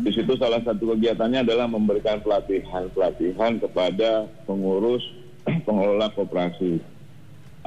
[0.06, 5.02] di situ salah satu kegiatannya adalah memberikan pelatihan-pelatihan kepada pengurus
[5.66, 6.78] pengelola koperasi.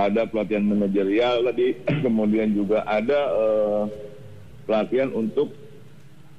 [0.01, 3.83] Ada pelatihan manajerial tadi, kemudian juga ada eh,
[4.65, 5.53] pelatihan untuk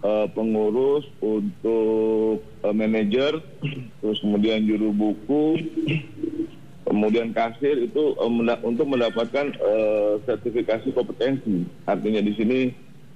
[0.02, 3.38] eh, pengurus, untuk eh, manajer,
[4.02, 5.62] terus kemudian juru buku,
[6.90, 11.62] kemudian kasir itu menda- untuk mendapatkan eh, sertifikasi kompetensi.
[11.86, 12.58] Artinya di sini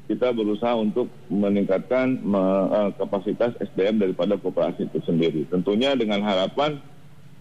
[0.06, 5.42] kita berusaha untuk meningkatkan me- eh, kapasitas SDM daripada koperasi itu sendiri.
[5.50, 6.78] Tentunya dengan harapan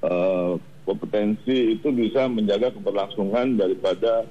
[0.01, 0.53] eh,
[0.85, 4.23] kompetensi itu bisa menjaga keberlangsungan daripada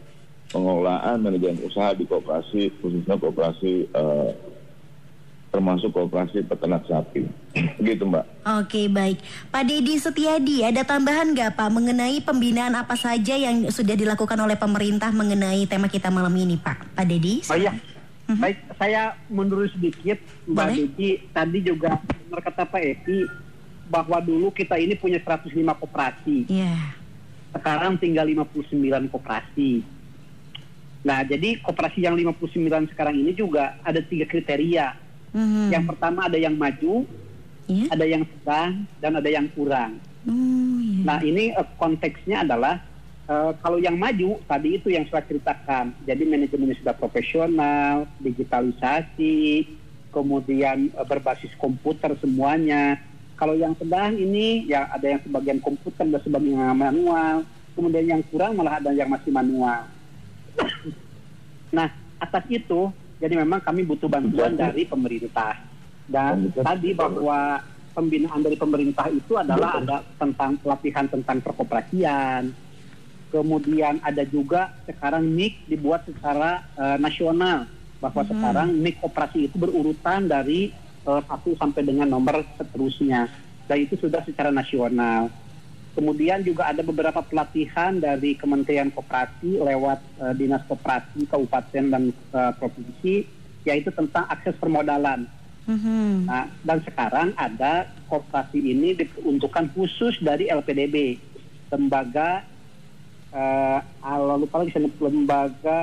[0.55, 4.31] pengelolaan manajemen usaha di koperasi, khususnya koperasi eh,
[5.51, 7.27] termasuk koperasi peternak sapi.
[7.83, 8.25] Begitu Mbak.
[8.63, 9.19] Oke baik,
[9.51, 14.59] Pak Dedi Setiadi ada tambahan nggak Pak mengenai pembinaan apa saja yang sudah dilakukan oleh
[14.59, 16.99] pemerintah mengenai tema kita malam ini Pak?
[16.99, 17.43] Pak Dedi?
[17.51, 17.75] Oh iya,
[18.31, 20.69] baik saya mundur sedikit Mbak.
[20.75, 21.11] Diki.
[21.31, 23.44] Tadi juga benar kata Pak Eki
[23.89, 26.49] bahwa dulu kita ini punya 105 koperasi.
[26.49, 26.97] Iya.
[27.55, 29.85] Sekarang tinggal 59 koperasi.
[31.05, 34.97] Nah, jadi koperasi yang 59 sekarang ini juga ada tiga kriteria.
[35.37, 35.69] Mhm.
[35.71, 37.05] Yang pertama ada yang maju,
[37.69, 37.87] Iya.
[37.93, 40.01] ada yang sedang, dan ada yang kurang.
[40.25, 40.33] Oh,
[40.81, 41.05] iya.
[41.05, 42.81] Nah ini eh, konteksnya adalah
[43.29, 45.93] eh, kalau yang maju tadi itu yang saya ceritakan.
[46.09, 49.69] Jadi manajemennya sudah profesional, digitalisasi,
[50.09, 52.97] kemudian eh, berbasis komputer semuanya.
[53.35, 57.43] Kalau yang sedang ini ya ada yang sebagian komputer dan sebagian yang manual.
[57.75, 59.91] Kemudian yang kurang malah ada yang masih manual.
[61.75, 61.91] nah
[62.23, 65.59] atas itu jadi memang kami butuh bantuan dari pemerintah.
[66.07, 67.65] Dan tadi bahwa
[67.97, 72.53] pembinaan dari pemerintah itu adalah ada tentang pelatihan tentang perkoperasian.
[73.33, 77.67] Kemudian ada juga sekarang NIK dibuat secara eh, nasional
[77.99, 80.71] bahwa sekarang NIK operasi itu berurutan dari
[81.05, 83.29] eh, satu sampai dengan nomor seterusnya.
[83.65, 85.33] Dan itu sudah secara nasional.
[85.95, 92.53] Kemudian juga ada beberapa pelatihan dari Kementerian Koperasi lewat eh, Dinas Koperasi Kabupaten dan eh,
[92.59, 93.15] Provinsi
[93.65, 95.25] yaitu tentang akses permodalan.
[95.65, 96.29] Mhm.
[96.29, 101.17] Nah, dan sekarang ada koperasi ini diperuntukkan khusus dari LPDB,
[101.73, 102.45] lembaga
[104.45, 105.83] lupa lagi saya lupa, lembaga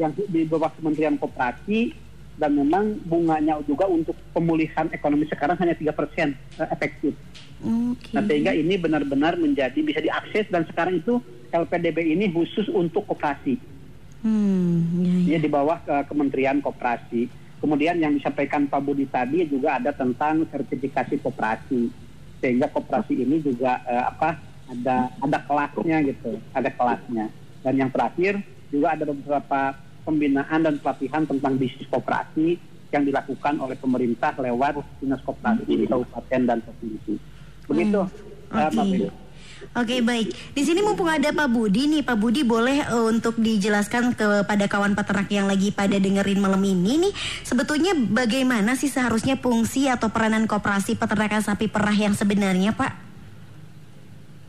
[0.00, 1.94] yang di bawah Kementerian Koperasi
[2.40, 7.12] dan memang bunganya juga untuk pemulihan ekonomi sekarang hanya tiga persen efektif.
[7.60, 8.16] Oke.
[8.16, 11.20] Nah, sehingga ini benar-benar menjadi bisa diakses dan sekarang itu
[11.52, 13.60] LPDB ini khusus untuk koperasi.
[14.24, 15.30] Hmm, iya, iya.
[15.36, 17.28] Ya di bawah ke Kementerian Koperasi.
[17.60, 21.92] Kemudian yang disampaikan Pak Budi tadi juga ada tentang sertifikasi koperasi.
[22.40, 27.28] Sehingga koperasi ini juga eh, apa ada ada kelasnya gitu, ada kelasnya.
[27.60, 28.40] Dan yang terakhir
[28.72, 29.76] juga ada beberapa
[30.10, 32.58] pembinaan dan pelatihan tentang bisnis koperasi
[32.90, 37.14] yang dilakukan oleh pemerintah lewat dinas koperasi di kabupaten dan provinsi.
[37.70, 38.02] Begitu,
[38.50, 39.08] Hmm, eh, Mbak oke.
[39.76, 44.16] Oke baik, di sini mumpung ada Pak Budi nih, Pak Budi boleh uh, untuk dijelaskan
[44.16, 47.12] kepada kawan peternak yang lagi pada dengerin malam ini nih,
[47.44, 52.92] sebetulnya bagaimana sih seharusnya fungsi atau peranan koperasi peternakan sapi perah yang sebenarnya, Pak?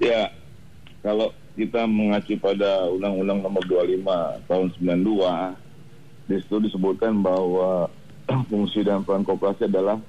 [0.02, 0.32] Ya,
[1.06, 7.92] kalau kita mengacu pada Undang-Undang Nomor 25 Tahun 92, di situ disebutkan bahwa
[8.50, 10.00] fungsi dan peran koperasi adalah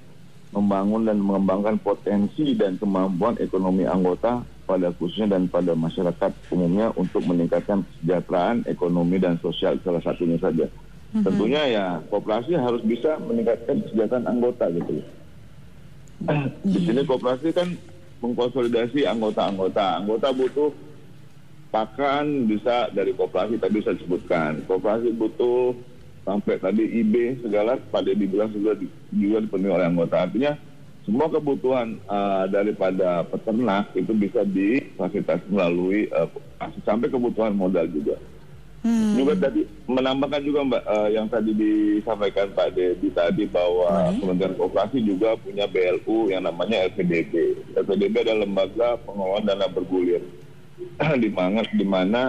[0.52, 7.24] membangun dan mengembangkan potensi dan kemampuan ekonomi anggota pada khususnya dan pada masyarakat umumnya untuk
[7.24, 10.68] meningkatkan kesejahteraan ekonomi dan sosial salah satunya saja.
[10.68, 11.24] Mm-hmm.
[11.24, 15.02] Tentunya ya kooperasi harus bisa meningkatkan kesejahteraan anggota gitu.
[16.72, 17.68] Di sini kooperasi kan
[18.22, 19.98] mengkonsolidasi anggota-anggota.
[19.98, 20.70] Anggota butuh
[21.72, 24.60] pakan bisa dari kooperasi tadi saya sebutkan.
[24.68, 25.72] Kooperasi butuh
[26.22, 28.76] sampai tadi IB segala pada dibilang juga
[29.10, 30.28] juga dipenuhi oleh anggota.
[30.28, 30.52] Artinya
[31.02, 36.28] semua kebutuhan uh, daripada peternak itu bisa difasilitasi melalui uh,
[36.84, 38.20] sampai kebutuhan modal juga.
[38.82, 39.14] Hmm.
[39.14, 44.18] Juga tadi menambahkan juga Mbak uh, yang tadi disampaikan Pak Dedi tadi bahwa hmm.
[44.20, 47.56] Kementerian Koperasi juga punya BLU yang namanya LPDB.
[47.78, 50.22] LPDB adalah lembaga pengelolaan dana bergulir
[51.22, 52.22] di mana di mana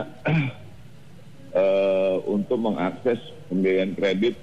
[1.56, 4.36] uh, untuk mengakses pembiayaan kredit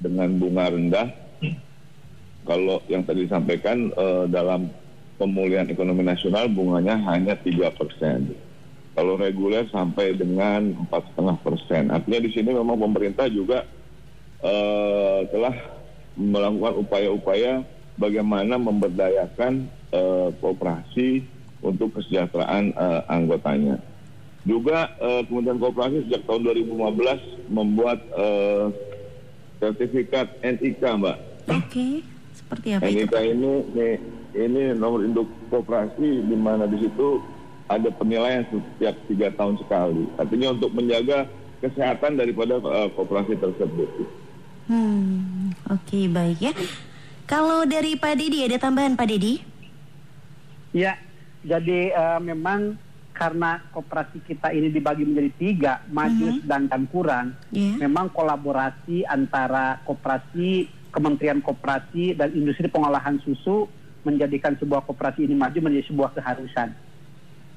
[0.00, 1.08] dengan bunga rendah.
[2.48, 4.68] Kalau yang tadi disampaikan uh, dalam
[5.16, 8.34] pemulihan ekonomi nasional bunganya hanya tiga persen.
[8.94, 11.90] Kalau reguler sampai dengan empat setengah persen.
[11.90, 13.66] Artinya di sini memang pemerintah juga
[14.38, 15.54] uh, telah
[16.14, 17.52] melakukan upaya-upaya
[17.98, 21.26] bagaimana memberdayakan uh, kooperasi
[21.64, 23.80] untuk kesejahteraan uh, anggotanya.
[24.44, 28.68] Juga uh, Kementerian Kooperasi sejak tahun 2015 membuat uh,
[29.56, 31.16] sertifikat NIK, Mbak.
[31.48, 31.92] Oke, okay.
[32.36, 33.16] seperti apa NIK itu?
[33.32, 33.88] ini ini,
[34.36, 37.24] ini nomor induk kooperasi di mana di situ
[37.72, 40.04] ada penilaian setiap tiga tahun sekali.
[40.20, 41.24] Artinya untuk menjaga
[41.64, 43.88] kesehatan daripada uh, kooperasi tersebut.
[44.68, 46.52] Hmm, oke okay, baik ya.
[47.24, 49.40] Kalau dari Pak Dedi ada tambahan Pak Dedi?
[50.76, 51.00] Ya,
[51.44, 52.80] jadi uh, memang
[53.14, 56.42] karena koperasi kita ini dibagi menjadi tiga, maju, mm -hmm.
[56.42, 57.78] sedangkan kurang, yeah.
[57.78, 63.70] memang kolaborasi antara koperasi, Kementerian Koperasi dan industri pengolahan susu
[64.02, 66.74] menjadikan sebuah koperasi ini maju menjadi sebuah keharusan.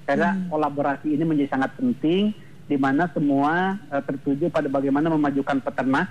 [0.09, 0.49] Karena mm.
[0.49, 2.33] kolaborasi ini menjadi sangat penting,
[2.65, 6.09] di mana semua uh, tertuju pada bagaimana memajukan peternak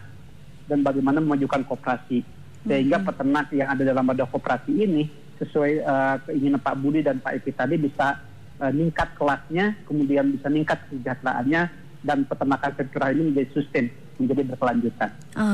[0.70, 2.22] dan bagaimana memajukan koperasi.
[2.66, 3.08] Sehingga mm -hmm.
[3.14, 7.52] peternak yang ada dalam wadah koperasi ini sesuai uh, keinginan Pak Budi dan Pak Epi
[7.52, 8.20] tadi bisa
[8.60, 11.62] uh, meningkat kelasnya, kemudian bisa meningkat kesejahteraannya
[12.06, 15.10] dan peternakan sektoral ini menjadi sustain, menjadi berkelanjutan.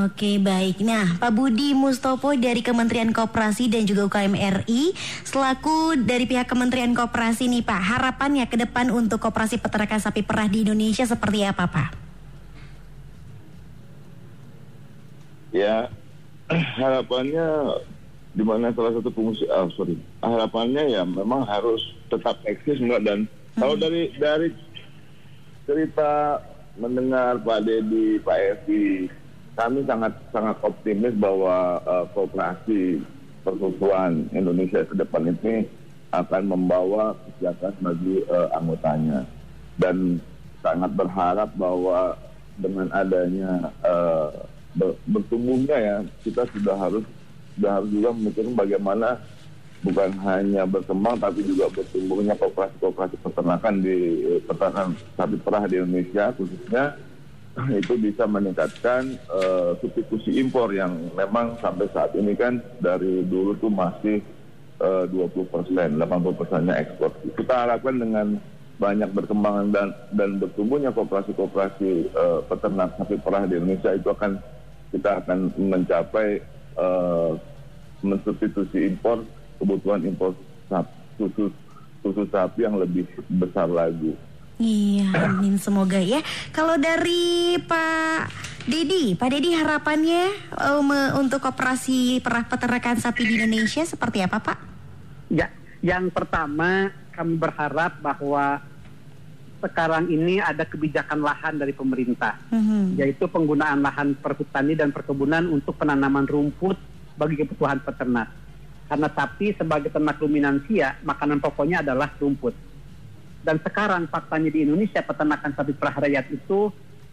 [0.06, 4.92] Oke baik, nah Pak Budi Mustopo dari Kementerian Koperasi dan juga UKM RI
[5.24, 10.46] selaku dari pihak Kementerian Koperasi nih Pak, harapannya ke depan untuk koperasi peternakan sapi perah
[10.46, 11.90] di Indonesia seperti apa Pak?
[15.52, 15.88] Ya
[16.80, 17.80] harapannya
[18.32, 23.18] di mana salah satu fungsi ah sorry harapannya ya memang harus tetap eksis enggak dan
[23.28, 23.60] hmm.
[23.60, 24.48] kalau dari dari
[25.68, 26.40] cerita
[26.80, 29.12] mendengar Pak Dedi Pak Evi
[29.52, 33.04] kami sangat sangat optimis bahwa uh, kooperasi
[33.44, 35.68] persusuan Indonesia ke depan ini
[36.16, 39.28] akan membawa kesejahteraan bagi uh, anggotanya
[39.76, 40.16] dan
[40.64, 42.16] sangat berharap bahwa
[42.56, 44.28] dengan adanya uh,
[45.04, 47.04] bertumbuhnya ya kita sudah harus
[47.56, 49.08] sudah harus juga memikirkan bagaimana
[49.82, 53.98] bukan hanya berkembang tapi juga bertumbuhnya kooperasi-kooperasi peternakan di
[54.30, 56.84] eh, peternakan sapi perah di Indonesia khususnya
[57.84, 63.68] itu bisa meningkatkan uh, substitusi impor yang memang sampai saat ini kan dari dulu tuh
[63.68, 64.24] masih
[64.80, 67.12] uh, 20 persen, 80 persennya ekspor.
[67.36, 68.40] Kita harapkan dengan
[68.80, 74.40] banyak berkembangan dan dan bertumbuhnya kooperasi-kooperasi uh, peternak sapi perah di Indonesia itu akan
[74.96, 76.40] kita akan mencapai
[76.76, 77.36] uh,
[78.02, 79.22] mensubstitusi impor
[79.62, 80.34] kebutuhan impor
[81.16, 81.52] susu
[82.02, 84.18] susu sapi yang lebih besar lagi.
[84.62, 86.22] Iya, amin semoga ya.
[86.54, 88.30] Kalau dari Pak
[88.62, 94.58] Dedi, Pak Dedi harapannya um, untuk operasi perah peternakan sapi di Indonesia seperti apa, Pak?
[95.32, 95.50] Ya,
[95.82, 98.62] yang pertama kami berharap bahwa
[99.62, 102.98] sekarang ini ada kebijakan lahan dari pemerintah, mm-hmm.
[102.98, 106.74] yaitu penggunaan lahan perhutani dan perkebunan untuk penanaman rumput
[107.14, 108.26] bagi kebutuhan peternak.
[108.90, 112.52] Karena sapi sebagai ternak ruminansia, makanan pokoknya adalah rumput.
[113.42, 116.70] Dan sekarang faktanya di Indonesia peternakan sapi perah rakyat itu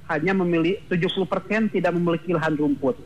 [0.09, 2.97] hanya memilih 70% tidak memiliki lahan rumput.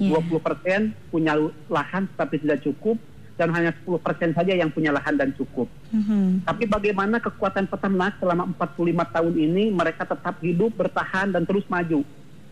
[0.00, 0.20] Yeah.
[0.20, 1.36] 20% punya
[1.72, 3.00] lahan tapi tidak cukup
[3.36, 5.68] dan hanya 10% saja yang punya lahan dan cukup.
[5.92, 6.48] Mhm.
[6.48, 12.00] Tapi bagaimana kekuatan peternak selama 45 tahun ini mereka tetap hidup, bertahan dan terus maju.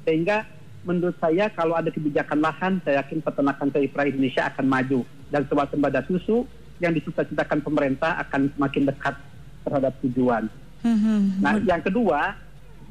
[0.04, 0.44] Sehingga
[0.84, 5.00] menurut saya kalau ada kebijakan lahan, saya yakin peternakan peripheral Indonesia akan maju
[5.32, 6.44] dan swasembada susu
[6.84, 9.16] yang dicita-citakan pemerintah akan semakin dekat
[9.64, 10.52] terhadap tujuan.
[10.84, 11.40] Mhm.
[11.40, 12.36] Nah, yang kedua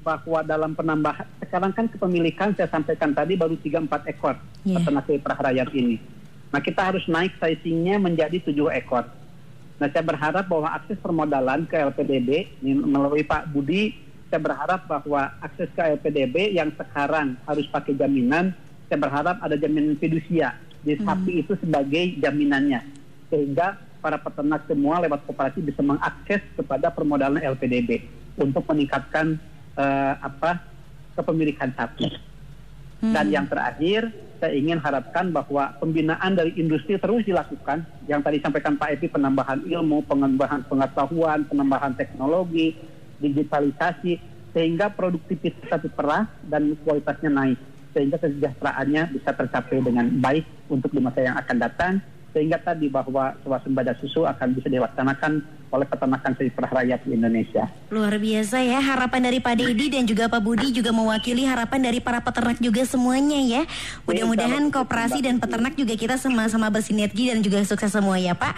[0.02, 4.36] bahwa dalam penambahan sekarang kan kepemilikan saya sampaikan tadi baru 3-4 ekor
[4.68, 4.82] Iya.
[4.82, 5.96] peternak perah rakyat ini.
[6.54, 9.10] Nah, kita harus naik sizingnya menjadi 7 ekor.
[9.82, 13.98] Nah, saya berharap bahwa akses permodalan ke LPDB melalui Pak Budi,
[14.30, 18.54] saya berharap bahwa akses ke LPDB yang sekarang harus pakai jaminan,
[18.86, 20.54] saya berharap ada jaminan fidusia.
[20.86, 22.86] Jadi sapi itu sebagai jaminannya.
[23.34, 28.06] Sehingga para peternak semua lewat koperasi bisa mengakses kepada permodalan LPDB
[28.38, 29.42] untuk meningkatkan
[29.74, 30.62] eh, apa
[31.18, 32.14] kepemilikan sapi.
[33.04, 37.88] Dan yang terakhir, saya ingin harapkan bahwa pembinaan dari industri terus dilakukan.
[38.12, 42.76] Yang tadi sampaikan Pak Epi, penambahan ilmu, penambahan pengetahuan, penambahan teknologi,
[43.24, 44.20] digitalisasi,
[44.52, 47.60] sehingga produktivitas sapi perah dan kualitasnya naik.
[47.96, 51.94] Sehingga kesejahteraannya bisa tercapai dengan baik untuk di masa yang akan datang.
[52.36, 57.66] Sehingga tadi bahwa swasembada susu akan bisa dilaksanakan oleh peternakan perah rakyat di Indonesia.
[57.90, 61.98] Luar biasa ya harapan dari Pak Dedi dan juga Pak Budi juga mewakili harapan dari
[61.98, 63.66] para peternak juga semuanya ya.
[64.06, 68.54] Mudah-mudahan kooperasi dan peternak juga kita sama-sama bersinergi dan juga sukses semua ya Pak.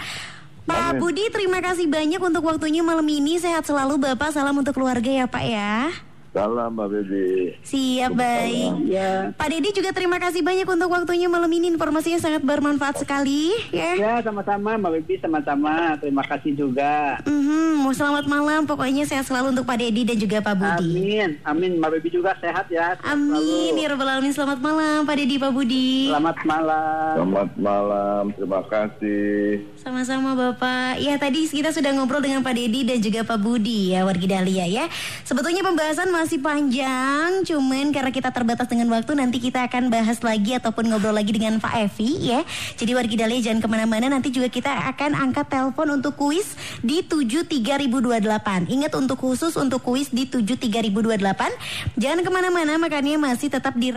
[0.68, 3.40] Pak Budi terima kasih banyak untuk waktunya malam ini.
[3.40, 4.36] Sehat selalu Bapak.
[4.36, 5.88] Salam untuk keluarga ya Pak ya.
[6.36, 7.56] Salam Mbak Bebe.
[7.64, 8.92] Siap baik.
[8.92, 11.72] Ya, Pak Dedi juga terima kasih banyak untuk waktunya malam ini.
[11.72, 13.96] Informasinya sangat bermanfaat sekali ya.
[13.96, 15.96] ya sama-sama Mbak Bibi, sama-sama.
[15.96, 17.24] Terima kasih juga.
[17.24, 18.68] Mhm, mau selamat malam.
[18.68, 20.92] Pokoknya sehat selalu untuk Pak Dedi dan juga Pak Budi.
[21.08, 21.80] Amin, amin.
[21.80, 23.00] Mbak Bibi juga sehat ya.
[23.00, 24.36] Sehat Amin ya rabbal alamin.
[24.36, 26.12] Selamat malam Pak Dedi, Pak Budi.
[26.12, 27.12] Selamat malam.
[27.16, 29.64] Selamat malam, terima kasih.
[29.80, 31.00] Sama-sama Bapak.
[31.00, 34.68] Ya tadi kita sudah ngobrol dengan Pak Dedi dan juga Pak Budi ya wargi Dahlia
[34.68, 34.84] ya.
[35.24, 40.58] Sebetulnya pembahasan masih panjang, cuman karena kita terbatas dengan waktu nanti kita akan bahas lagi
[40.58, 42.42] ataupun ngobrol lagi dengan Pak Evi ya.
[42.74, 44.10] Jadi wargi Dahlia jangan ke mana-mana.
[44.10, 48.66] Nanti juga kita akan angkat telepon untuk kuis di 73028.
[48.66, 51.94] Ingat untuk khusus untuk kuis di 73028.
[51.94, 53.94] Jangan ke mana-mana makanya masih tetap di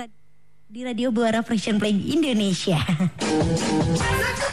[0.70, 2.78] di Radio Buara Fresh Play Indonesia.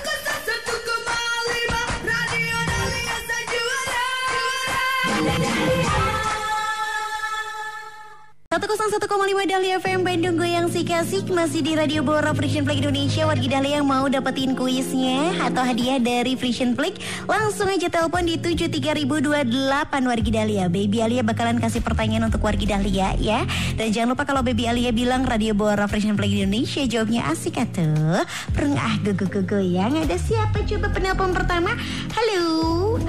[8.86, 11.26] Satu lima Dahlia FM Bandung Goyang si Kasih.
[11.34, 13.26] Masih di Radio Bora Frisian Play Indonesia.
[13.26, 16.94] Wargi Dahlia yang mau dapetin kuisnya atau hadiah dari Frisian Play
[17.26, 20.70] langsung aja telepon di 73028 wargi Dahlia.
[20.70, 23.42] Baby Alia bakalan kasih pertanyaan untuk wargi Dahlia ya.
[23.74, 28.22] Dan jangan lupa kalau Baby Alia bilang Radio Bora Frisian Play Indonesia jawabnya asik atuh.
[28.54, 30.62] Pereng ah go go go goyang ada siapa?
[30.62, 31.74] Coba penelpon pertama.
[32.14, 33.02] Halo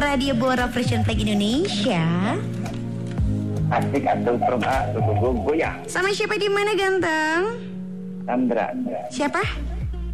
[0.00, 2.32] Radio Bora Frisian Play Indonesia
[3.68, 5.76] Asik atau perma gugu ya.
[5.84, 7.42] sama siapa di mana ganteng
[8.24, 8.66] Chandra.
[9.08, 9.42] siapa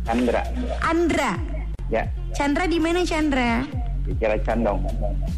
[0.02, 0.42] Chandra.
[0.80, 1.32] Andra
[1.86, 2.02] Ya,
[2.32, 3.62] Chandra di mana Chandra?
[4.04, 4.84] bicara candong.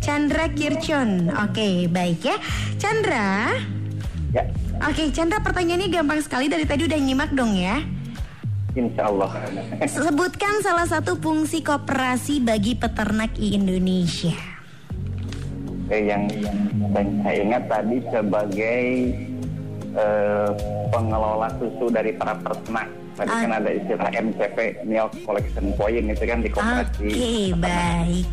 [0.00, 1.30] Chandra Kirchon.
[1.38, 2.34] Oke, baik ya.
[2.76, 3.54] Chandra.
[4.30, 4.42] Ya,
[4.82, 7.78] Oke, Chandra pertanyaannya gampang sekali dari tadi udah nyimak dong ya.
[8.74, 9.30] insya Allah.
[9.82, 14.34] Sebutkan salah satu fungsi koperasi bagi peternak di Indonesia.
[15.86, 16.26] Eh, yang,
[16.90, 18.82] yang saya ingat tadi sebagai
[19.92, 20.48] eh,
[20.88, 22.86] pengelola susu dari para peternak.
[23.16, 27.08] Tadi kan ada istilah MCP, Milk Collection Point itu kan di Oke, koperasi.
[27.56, 28.26] baik.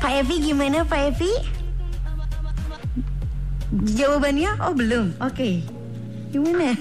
[0.00, 1.32] Pak Evi gimana Pak Evi?
[3.92, 4.50] Jawabannya?
[4.60, 5.12] Oh belum.
[5.20, 5.60] Oke.
[6.30, 6.72] Gimana?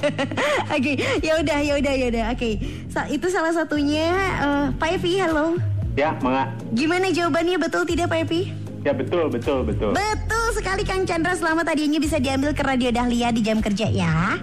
[0.74, 2.24] Oke, ya udah, ya udah, ya udah.
[2.30, 2.50] Oke,
[2.88, 4.08] Sa- itu salah satunya.
[4.40, 5.58] eh, Pak Evi, halo.
[5.94, 6.50] Ya, Manga.
[6.72, 8.48] Gimana jawabannya betul tidak Pak Evi?
[8.84, 9.96] Ya betul, betul, betul.
[9.96, 11.32] Betul sekali Kang Chandra.
[11.32, 14.36] Selamat hadiahnya bisa diambil ke Radio Dahlia di jam kerja ya.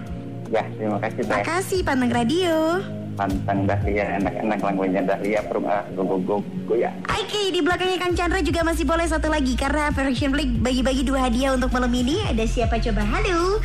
[0.50, 1.46] Ya, terima kasih Teh.
[1.46, 2.82] Makasih Panteng Radio.
[3.14, 6.90] Pantang Dahlia, enak-enak lagunya Dahlia, perma gugu gugu ya.
[7.06, 11.30] Oke di belakangnya Kang Chandra juga masih boleh satu lagi Karena Version Play bagi-bagi dua
[11.30, 12.18] hadiah untuk malam ini.
[12.26, 13.06] Ada siapa coba?
[13.06, 13.62] Halo.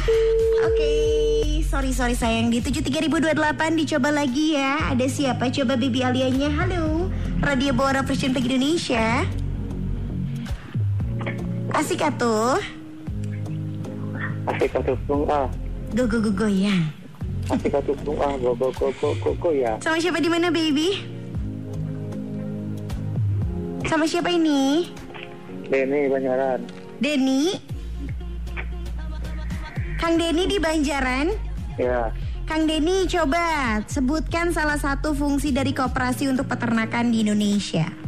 [0.61, 0.93] Oke
[1.65, 2.53] Sorry sorry sayang.
[2.53, 4.93] Di 73028 dicoba lagi ya.
[4.93, 6.53] Ada siapa coba baby alianya?
[6.53, 7.09] Halo.
[7.41, 9.25] Radio Bora Play Indonesia
[11.77, 12.57] Asik atuh
[14.49, 15.45] Asik atupung ah,
[15.93, 16.73] Go go go go ya
[17.47, 19.79] asik atupung ah, go go go go go go ya.
[19.79, 20.99] Sama siapa di mana baby?
[23.87, 24.91] Sama siapa ini?
[25.71, 26.59] Denny Banyaran.
[26.99, 27.55] Denny?
[29.95, 31.31] Kang Denny di Banjaran?
[31.79, 32.11] Ya,
[32.43, 38.06] Kang Denny coba sebutkan salah satu fungsi dari koperasi untuk peternakan di Indonesia.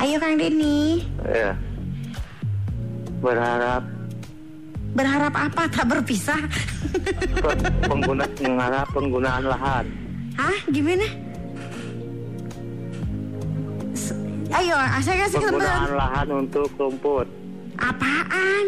[0.00, 1.04] Ayo Kang Denny.
[1.22, 1.52] Ya.
[3.20, 3.84] Berharap
[4.90, 6.40] Berharap apa tak berpisah?
[7.84, 9.84] pengguna mengharap penggunaan lahan.
[10.34, 10.58] Hah?
[10.66, 11.06] Gimana?
[13.92, 14.16] S-
[14.50, 15.94] Ayo, saya kasih Penggunaan kesempatan.
[15.94, 17.26] lahan untuk rumput.
[17.78, 18.66] Apaan?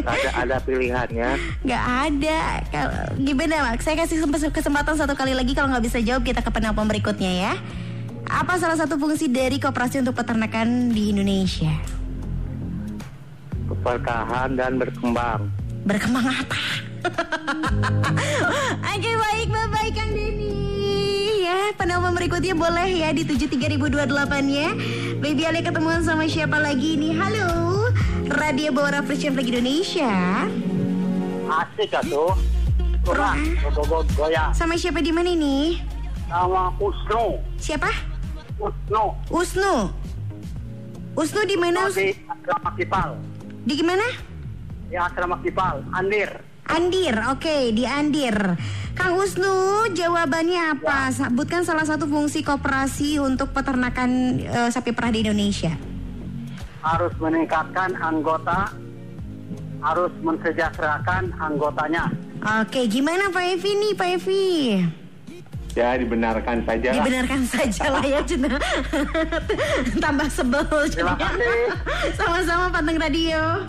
[0.00, 1.30] Ada ada pilihannya.
[1.62, 2.38] Gak ada.
[2.72, 3.84] Kalau- Gimana, Mak?
[3.84, 7.28] Saya kasih semp- kesempatan satu kali lagi kalau nggak bisa jawab kita ke penelpon berikutnya
[7.28, 7.54] ya.
[8.26, 11.70] Apa salah satu fungsi dari koperasi untuk peternakan di Indonesia?
[13.66, 15.50] Keberkahan dan berkembang.
[15.86, 16.62] Berkembang apa?
[18.96, 24.10] Oke baik bye Kang Denny Ya penelpon berikutnya boleh ya di 73028
[24.50, 24.74] ya
[25.22, 27.46] Baby Ali ketemuan sama siapa lagi nih Halo
[28.26, 30.10] Radio Bawara Fresh Flag Indonesia
[31.46, 32.34] Asik atuh.
[33.06, 34.50] Goyang.
[34.50, 35.78] Sama siapa di mana ini?
[36.26, 37.38] Nama Usnu.
[37.54, 37.86] Siapa?
[38.56, 39.04] Usnu.
[39.28, 39.74] Usnu
[41.16, 41.88] Usnu di mana?
[41.92, 43.10] Di asrama Kipal.
[43.64, 44.06] Di gimana?
[44.88, 45.80] Di asrama Kipal.
[45.92, 46.28] Andir.
[46.66, 48.36] Andir, oke di Andir.
[48.96, 51.12] Kang Usnu, jawabannya apa?
[51.12, 55.72] Sebutkan salah satu fungsi koperasi untuk peternakan eh, sapi perah di Indonesia.
[56.84, 58.72] Harus meningkatkan anggota.
[59.84, 62.08] Harus mensejahterakan anggotanya.
[62.64, 64.44] Oke, gimana Pak Evi nih, Pak Evi?
[65.76, 66.96] Ya dibenarkan saja lah.
[67.04, 68.56] Dibenarkan saja lah ya, Cina.
[70.00, 70.64] Tambah sebel.
[70.88, 71.68] Terima kasih.
[72.16, 73.68] Sama-sama Panteng Radio.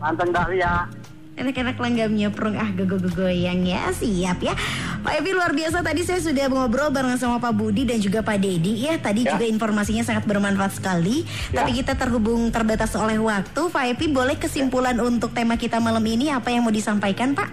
[0.00, 0.88] Panteng Dahlia.
[1.34, 2.70] Enak-enak langgamnya perung ah
[3.10, 4.54] goyang ya siap ya
[5.02, 8.38] Pak Evi luar biasa tadi saya sudah ngobrol bareng sama Pak Budi dan juga Pak
[8.38, 9.34] Dedi ya Tadi Ya.
[9.34, 11.66] juga informasinya sangat bermanfaat sekali Ya.
[11.66, 16.30] Tapi kita terhubung terbatas oleh waktu Pak Evi boleh kesimpulan untuk tema kita malam ini
[16.30, 17.50] Apa yang mau disampaikan Pak?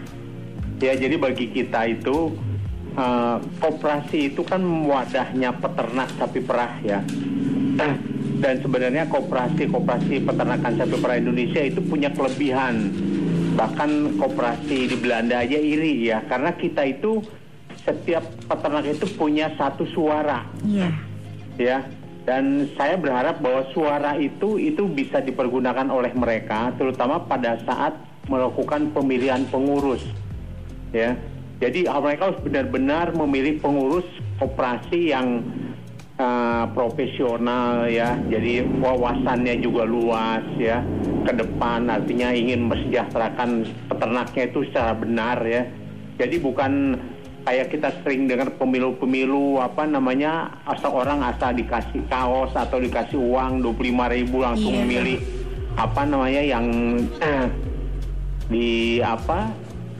[0.77, 2.37] Ya jadi bagi kita itu
[2.95, 6.99] eh, koperasi itu kan wadahnya peternak sapi perah ya.
[8.41, 12.89] Dan sebenarnya koperasi koperasi peternakan sapi perah Indonesia itu punya kelebihan.
[13.53, 16.25] Bahkan koperasi di Belanda aja iri ya.
[16.25, 17.21] Karena kita itu
[17.85, 20.45] setiap peternak itu punya satu suara.
[20.65, 20.89] Iya.
[21.61, 21.79] Ya.
[22.21, 27.97] Dan saya berharap bahwa suara itu itu bisa dipergunakan oleh mereka terutama pada saat
[28.29, 30.05] melakukan pemilihan pengurus.
[30.93, 31.17] Ya
[31.61, 34.07] jadi mereka harus benar-benar memilih pengurus
[34.41, 35.45] koperasi yang
[36.17, 38.17] uh, profesional ya.
[38.33, 40.81] Jadi wawasannya juga luas ya.
[41.21, 45.69] Ke depan artinya ingin mesejahterakan peternaknya itu secara benar ya.
[46.17, 46.97] Jadi bukan
[47.45, 53.61] kayak kita sering dengar pemilu-pemilu apa namanya asal orang asal dikasih kaos atau dikasih uang
[53.65, 54.81] 25.000 ribu langsung Iya.
[54.85, 55.17] memilih
[55.77, 56.65] apa namanya yang
[57.21, 57.45] eh,
[58.53, 58.69] di
[59.01, 59.49] apa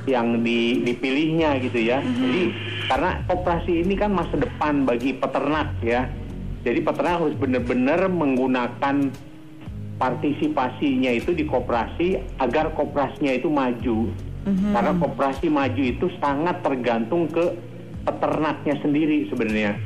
[0.10, 2.02] yang di, dipilihnya gitu ya.
[2.02, 2.44] Jadi
[2.90, 6.10] karena koperasi ini kan masa depan bagi peternak ya.
[6.62, 9.10] Jadi peternak harus benar-benar menggunakan
[10.02, 14.10] partisipasinya itu di koperasi agar koperasinya itu maju.
[14.74, 17.54] Karena koperasi maju itu sangat tergantung ke
[18.02, 19.78] peternaknya sendiri sebenarnya.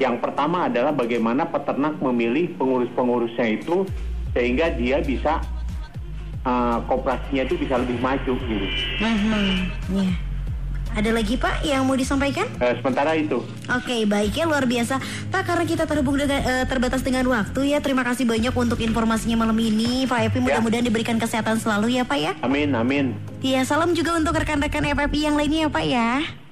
[0.00, 3.84] Yang pertama adalah bagaimana peternak memilih pengurus-pengurusnya itu
[4.32, 5.44] sehingga dia bisa
[6.44, 8.66] uh, koperasinya itu bisa lebih maju gitu.
[9.00, 9.48] Mhm,
[9.96, 10.12] Iya
[10.90, 12.50] Ada lagi Pak yang mau disampaikan?
[12.58, 13.46] Eh, sementara itu.
[13.70, 14.98] Oke, baik ya luar biasa.
[15.30, 17.78] Pak, karena kita terhubung dengan eh, terbatas dengan waktu ya.
[17.78, 20.10] Terima kasih banyak untuk informasinya malam ini.
[20.10, 22.32] Pak Epi mudah-mudahan diberikan kesehatan selalu ya, Pak ya.
[22.42, 23.14] Amin, amin.
[23.38, 26.10] Iya, salam juga untuk rekan-rekan FFI yang lainnya ya, Pak ya.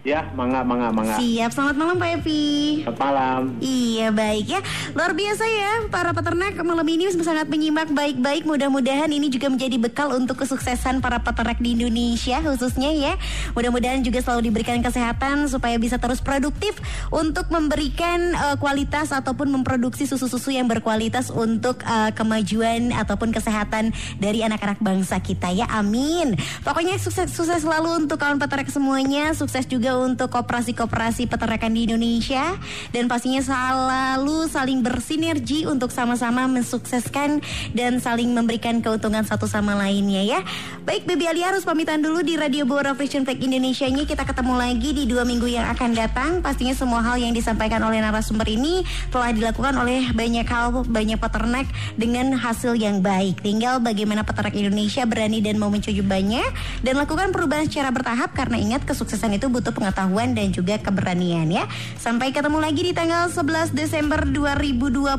[0.09, 1.21] Ya, mangga, mangga, mangga.
[1.21, 2.81] Siap, selamat malam Pak Epi.
[2.81, 3.41] Selamat malam.
[3.61, 4.61] Iya baik ya.
[4.97, 8.49] Luar biasa ya Para peternak malam ini sangat menyimak baik-baik.
[8.49, 13.21] Mudah-mudahan ini juga menjadi bekal Untuk kesuksesan para peternak di Indonesia Khususnya ya.
[13.53, 16.81] Mudah-mudahan juga selalu diberikan kesehatan Supaya bisa terus produktif
[17.13, 24.41] Untuk memberikan eh, kualitas Ataupun memproduksi susu-susu yang berkualitas Untuk eh, kemajuan Ataupun kesehatan Dari
[24.41, 25.69] anak-anak bangsa kita ya.
[25.69, 26.33] Amin.
[26.65, 29.37] Pokoknya sukses, sukses selalu untuk kawan peternak semuanya.
[29.37, 32.55] Sukses juga untuk koperasi-koperasi peternakan di Indonesia
[32.94, 37.42] dan pastinya selalu saling bersinergi untuk sama-sama mensukseskan
[37.74, 40.40] dan saling memberikan keuntungan satu sama lainnya ya.
[40.86, 44.05] Baik, Baby Ali harus pamitan dulu di Radio Bora Fresh Flag Indonesia-nya.
[44.09, 46.30] Kita ketemu lagi di dua minggu yang akan datang.
[46.40, 51.66] Pastinya semua hal yang disampaikan oleh narasumber ini telah dilakukan oleh banyak hal, banyak peternak
[51.94, 53.40] dengan hasil yang baik.
[53.40, 56.44] Tinggal bagaimana peternak Indonesia berani dan mau mencobanya
[56.82, 61.70] dan lakukan perubahan secara bertahap karena ingat kesuksesan itu butuh pengetahuan dan juga keberanian ya.
[61.95, 65.14] Sampai ketemu lagi di tanggal 11 Desember 2020.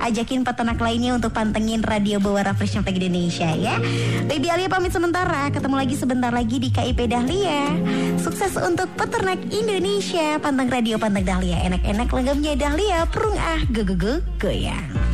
[0.00, 3.76] Ajakin peternak lainnya untuk pantengin Radio Bawara Fresh Flag Indonesia ya.
[4.24, 7.76] Lady Alia pamit sementara, ketemu lagi sebentar lagi di KIP Dahlia.
[8.16, 10.40] Sukses untuk peternak Indonesia.
[10.40, 11.60] Panteng Radio Panteng Dahlia.
[11.68, 13.04] Enak-enak lenggamnya Dahlia.
[13.12, 15.13] Perung ah, ge-ge-ge, goyang.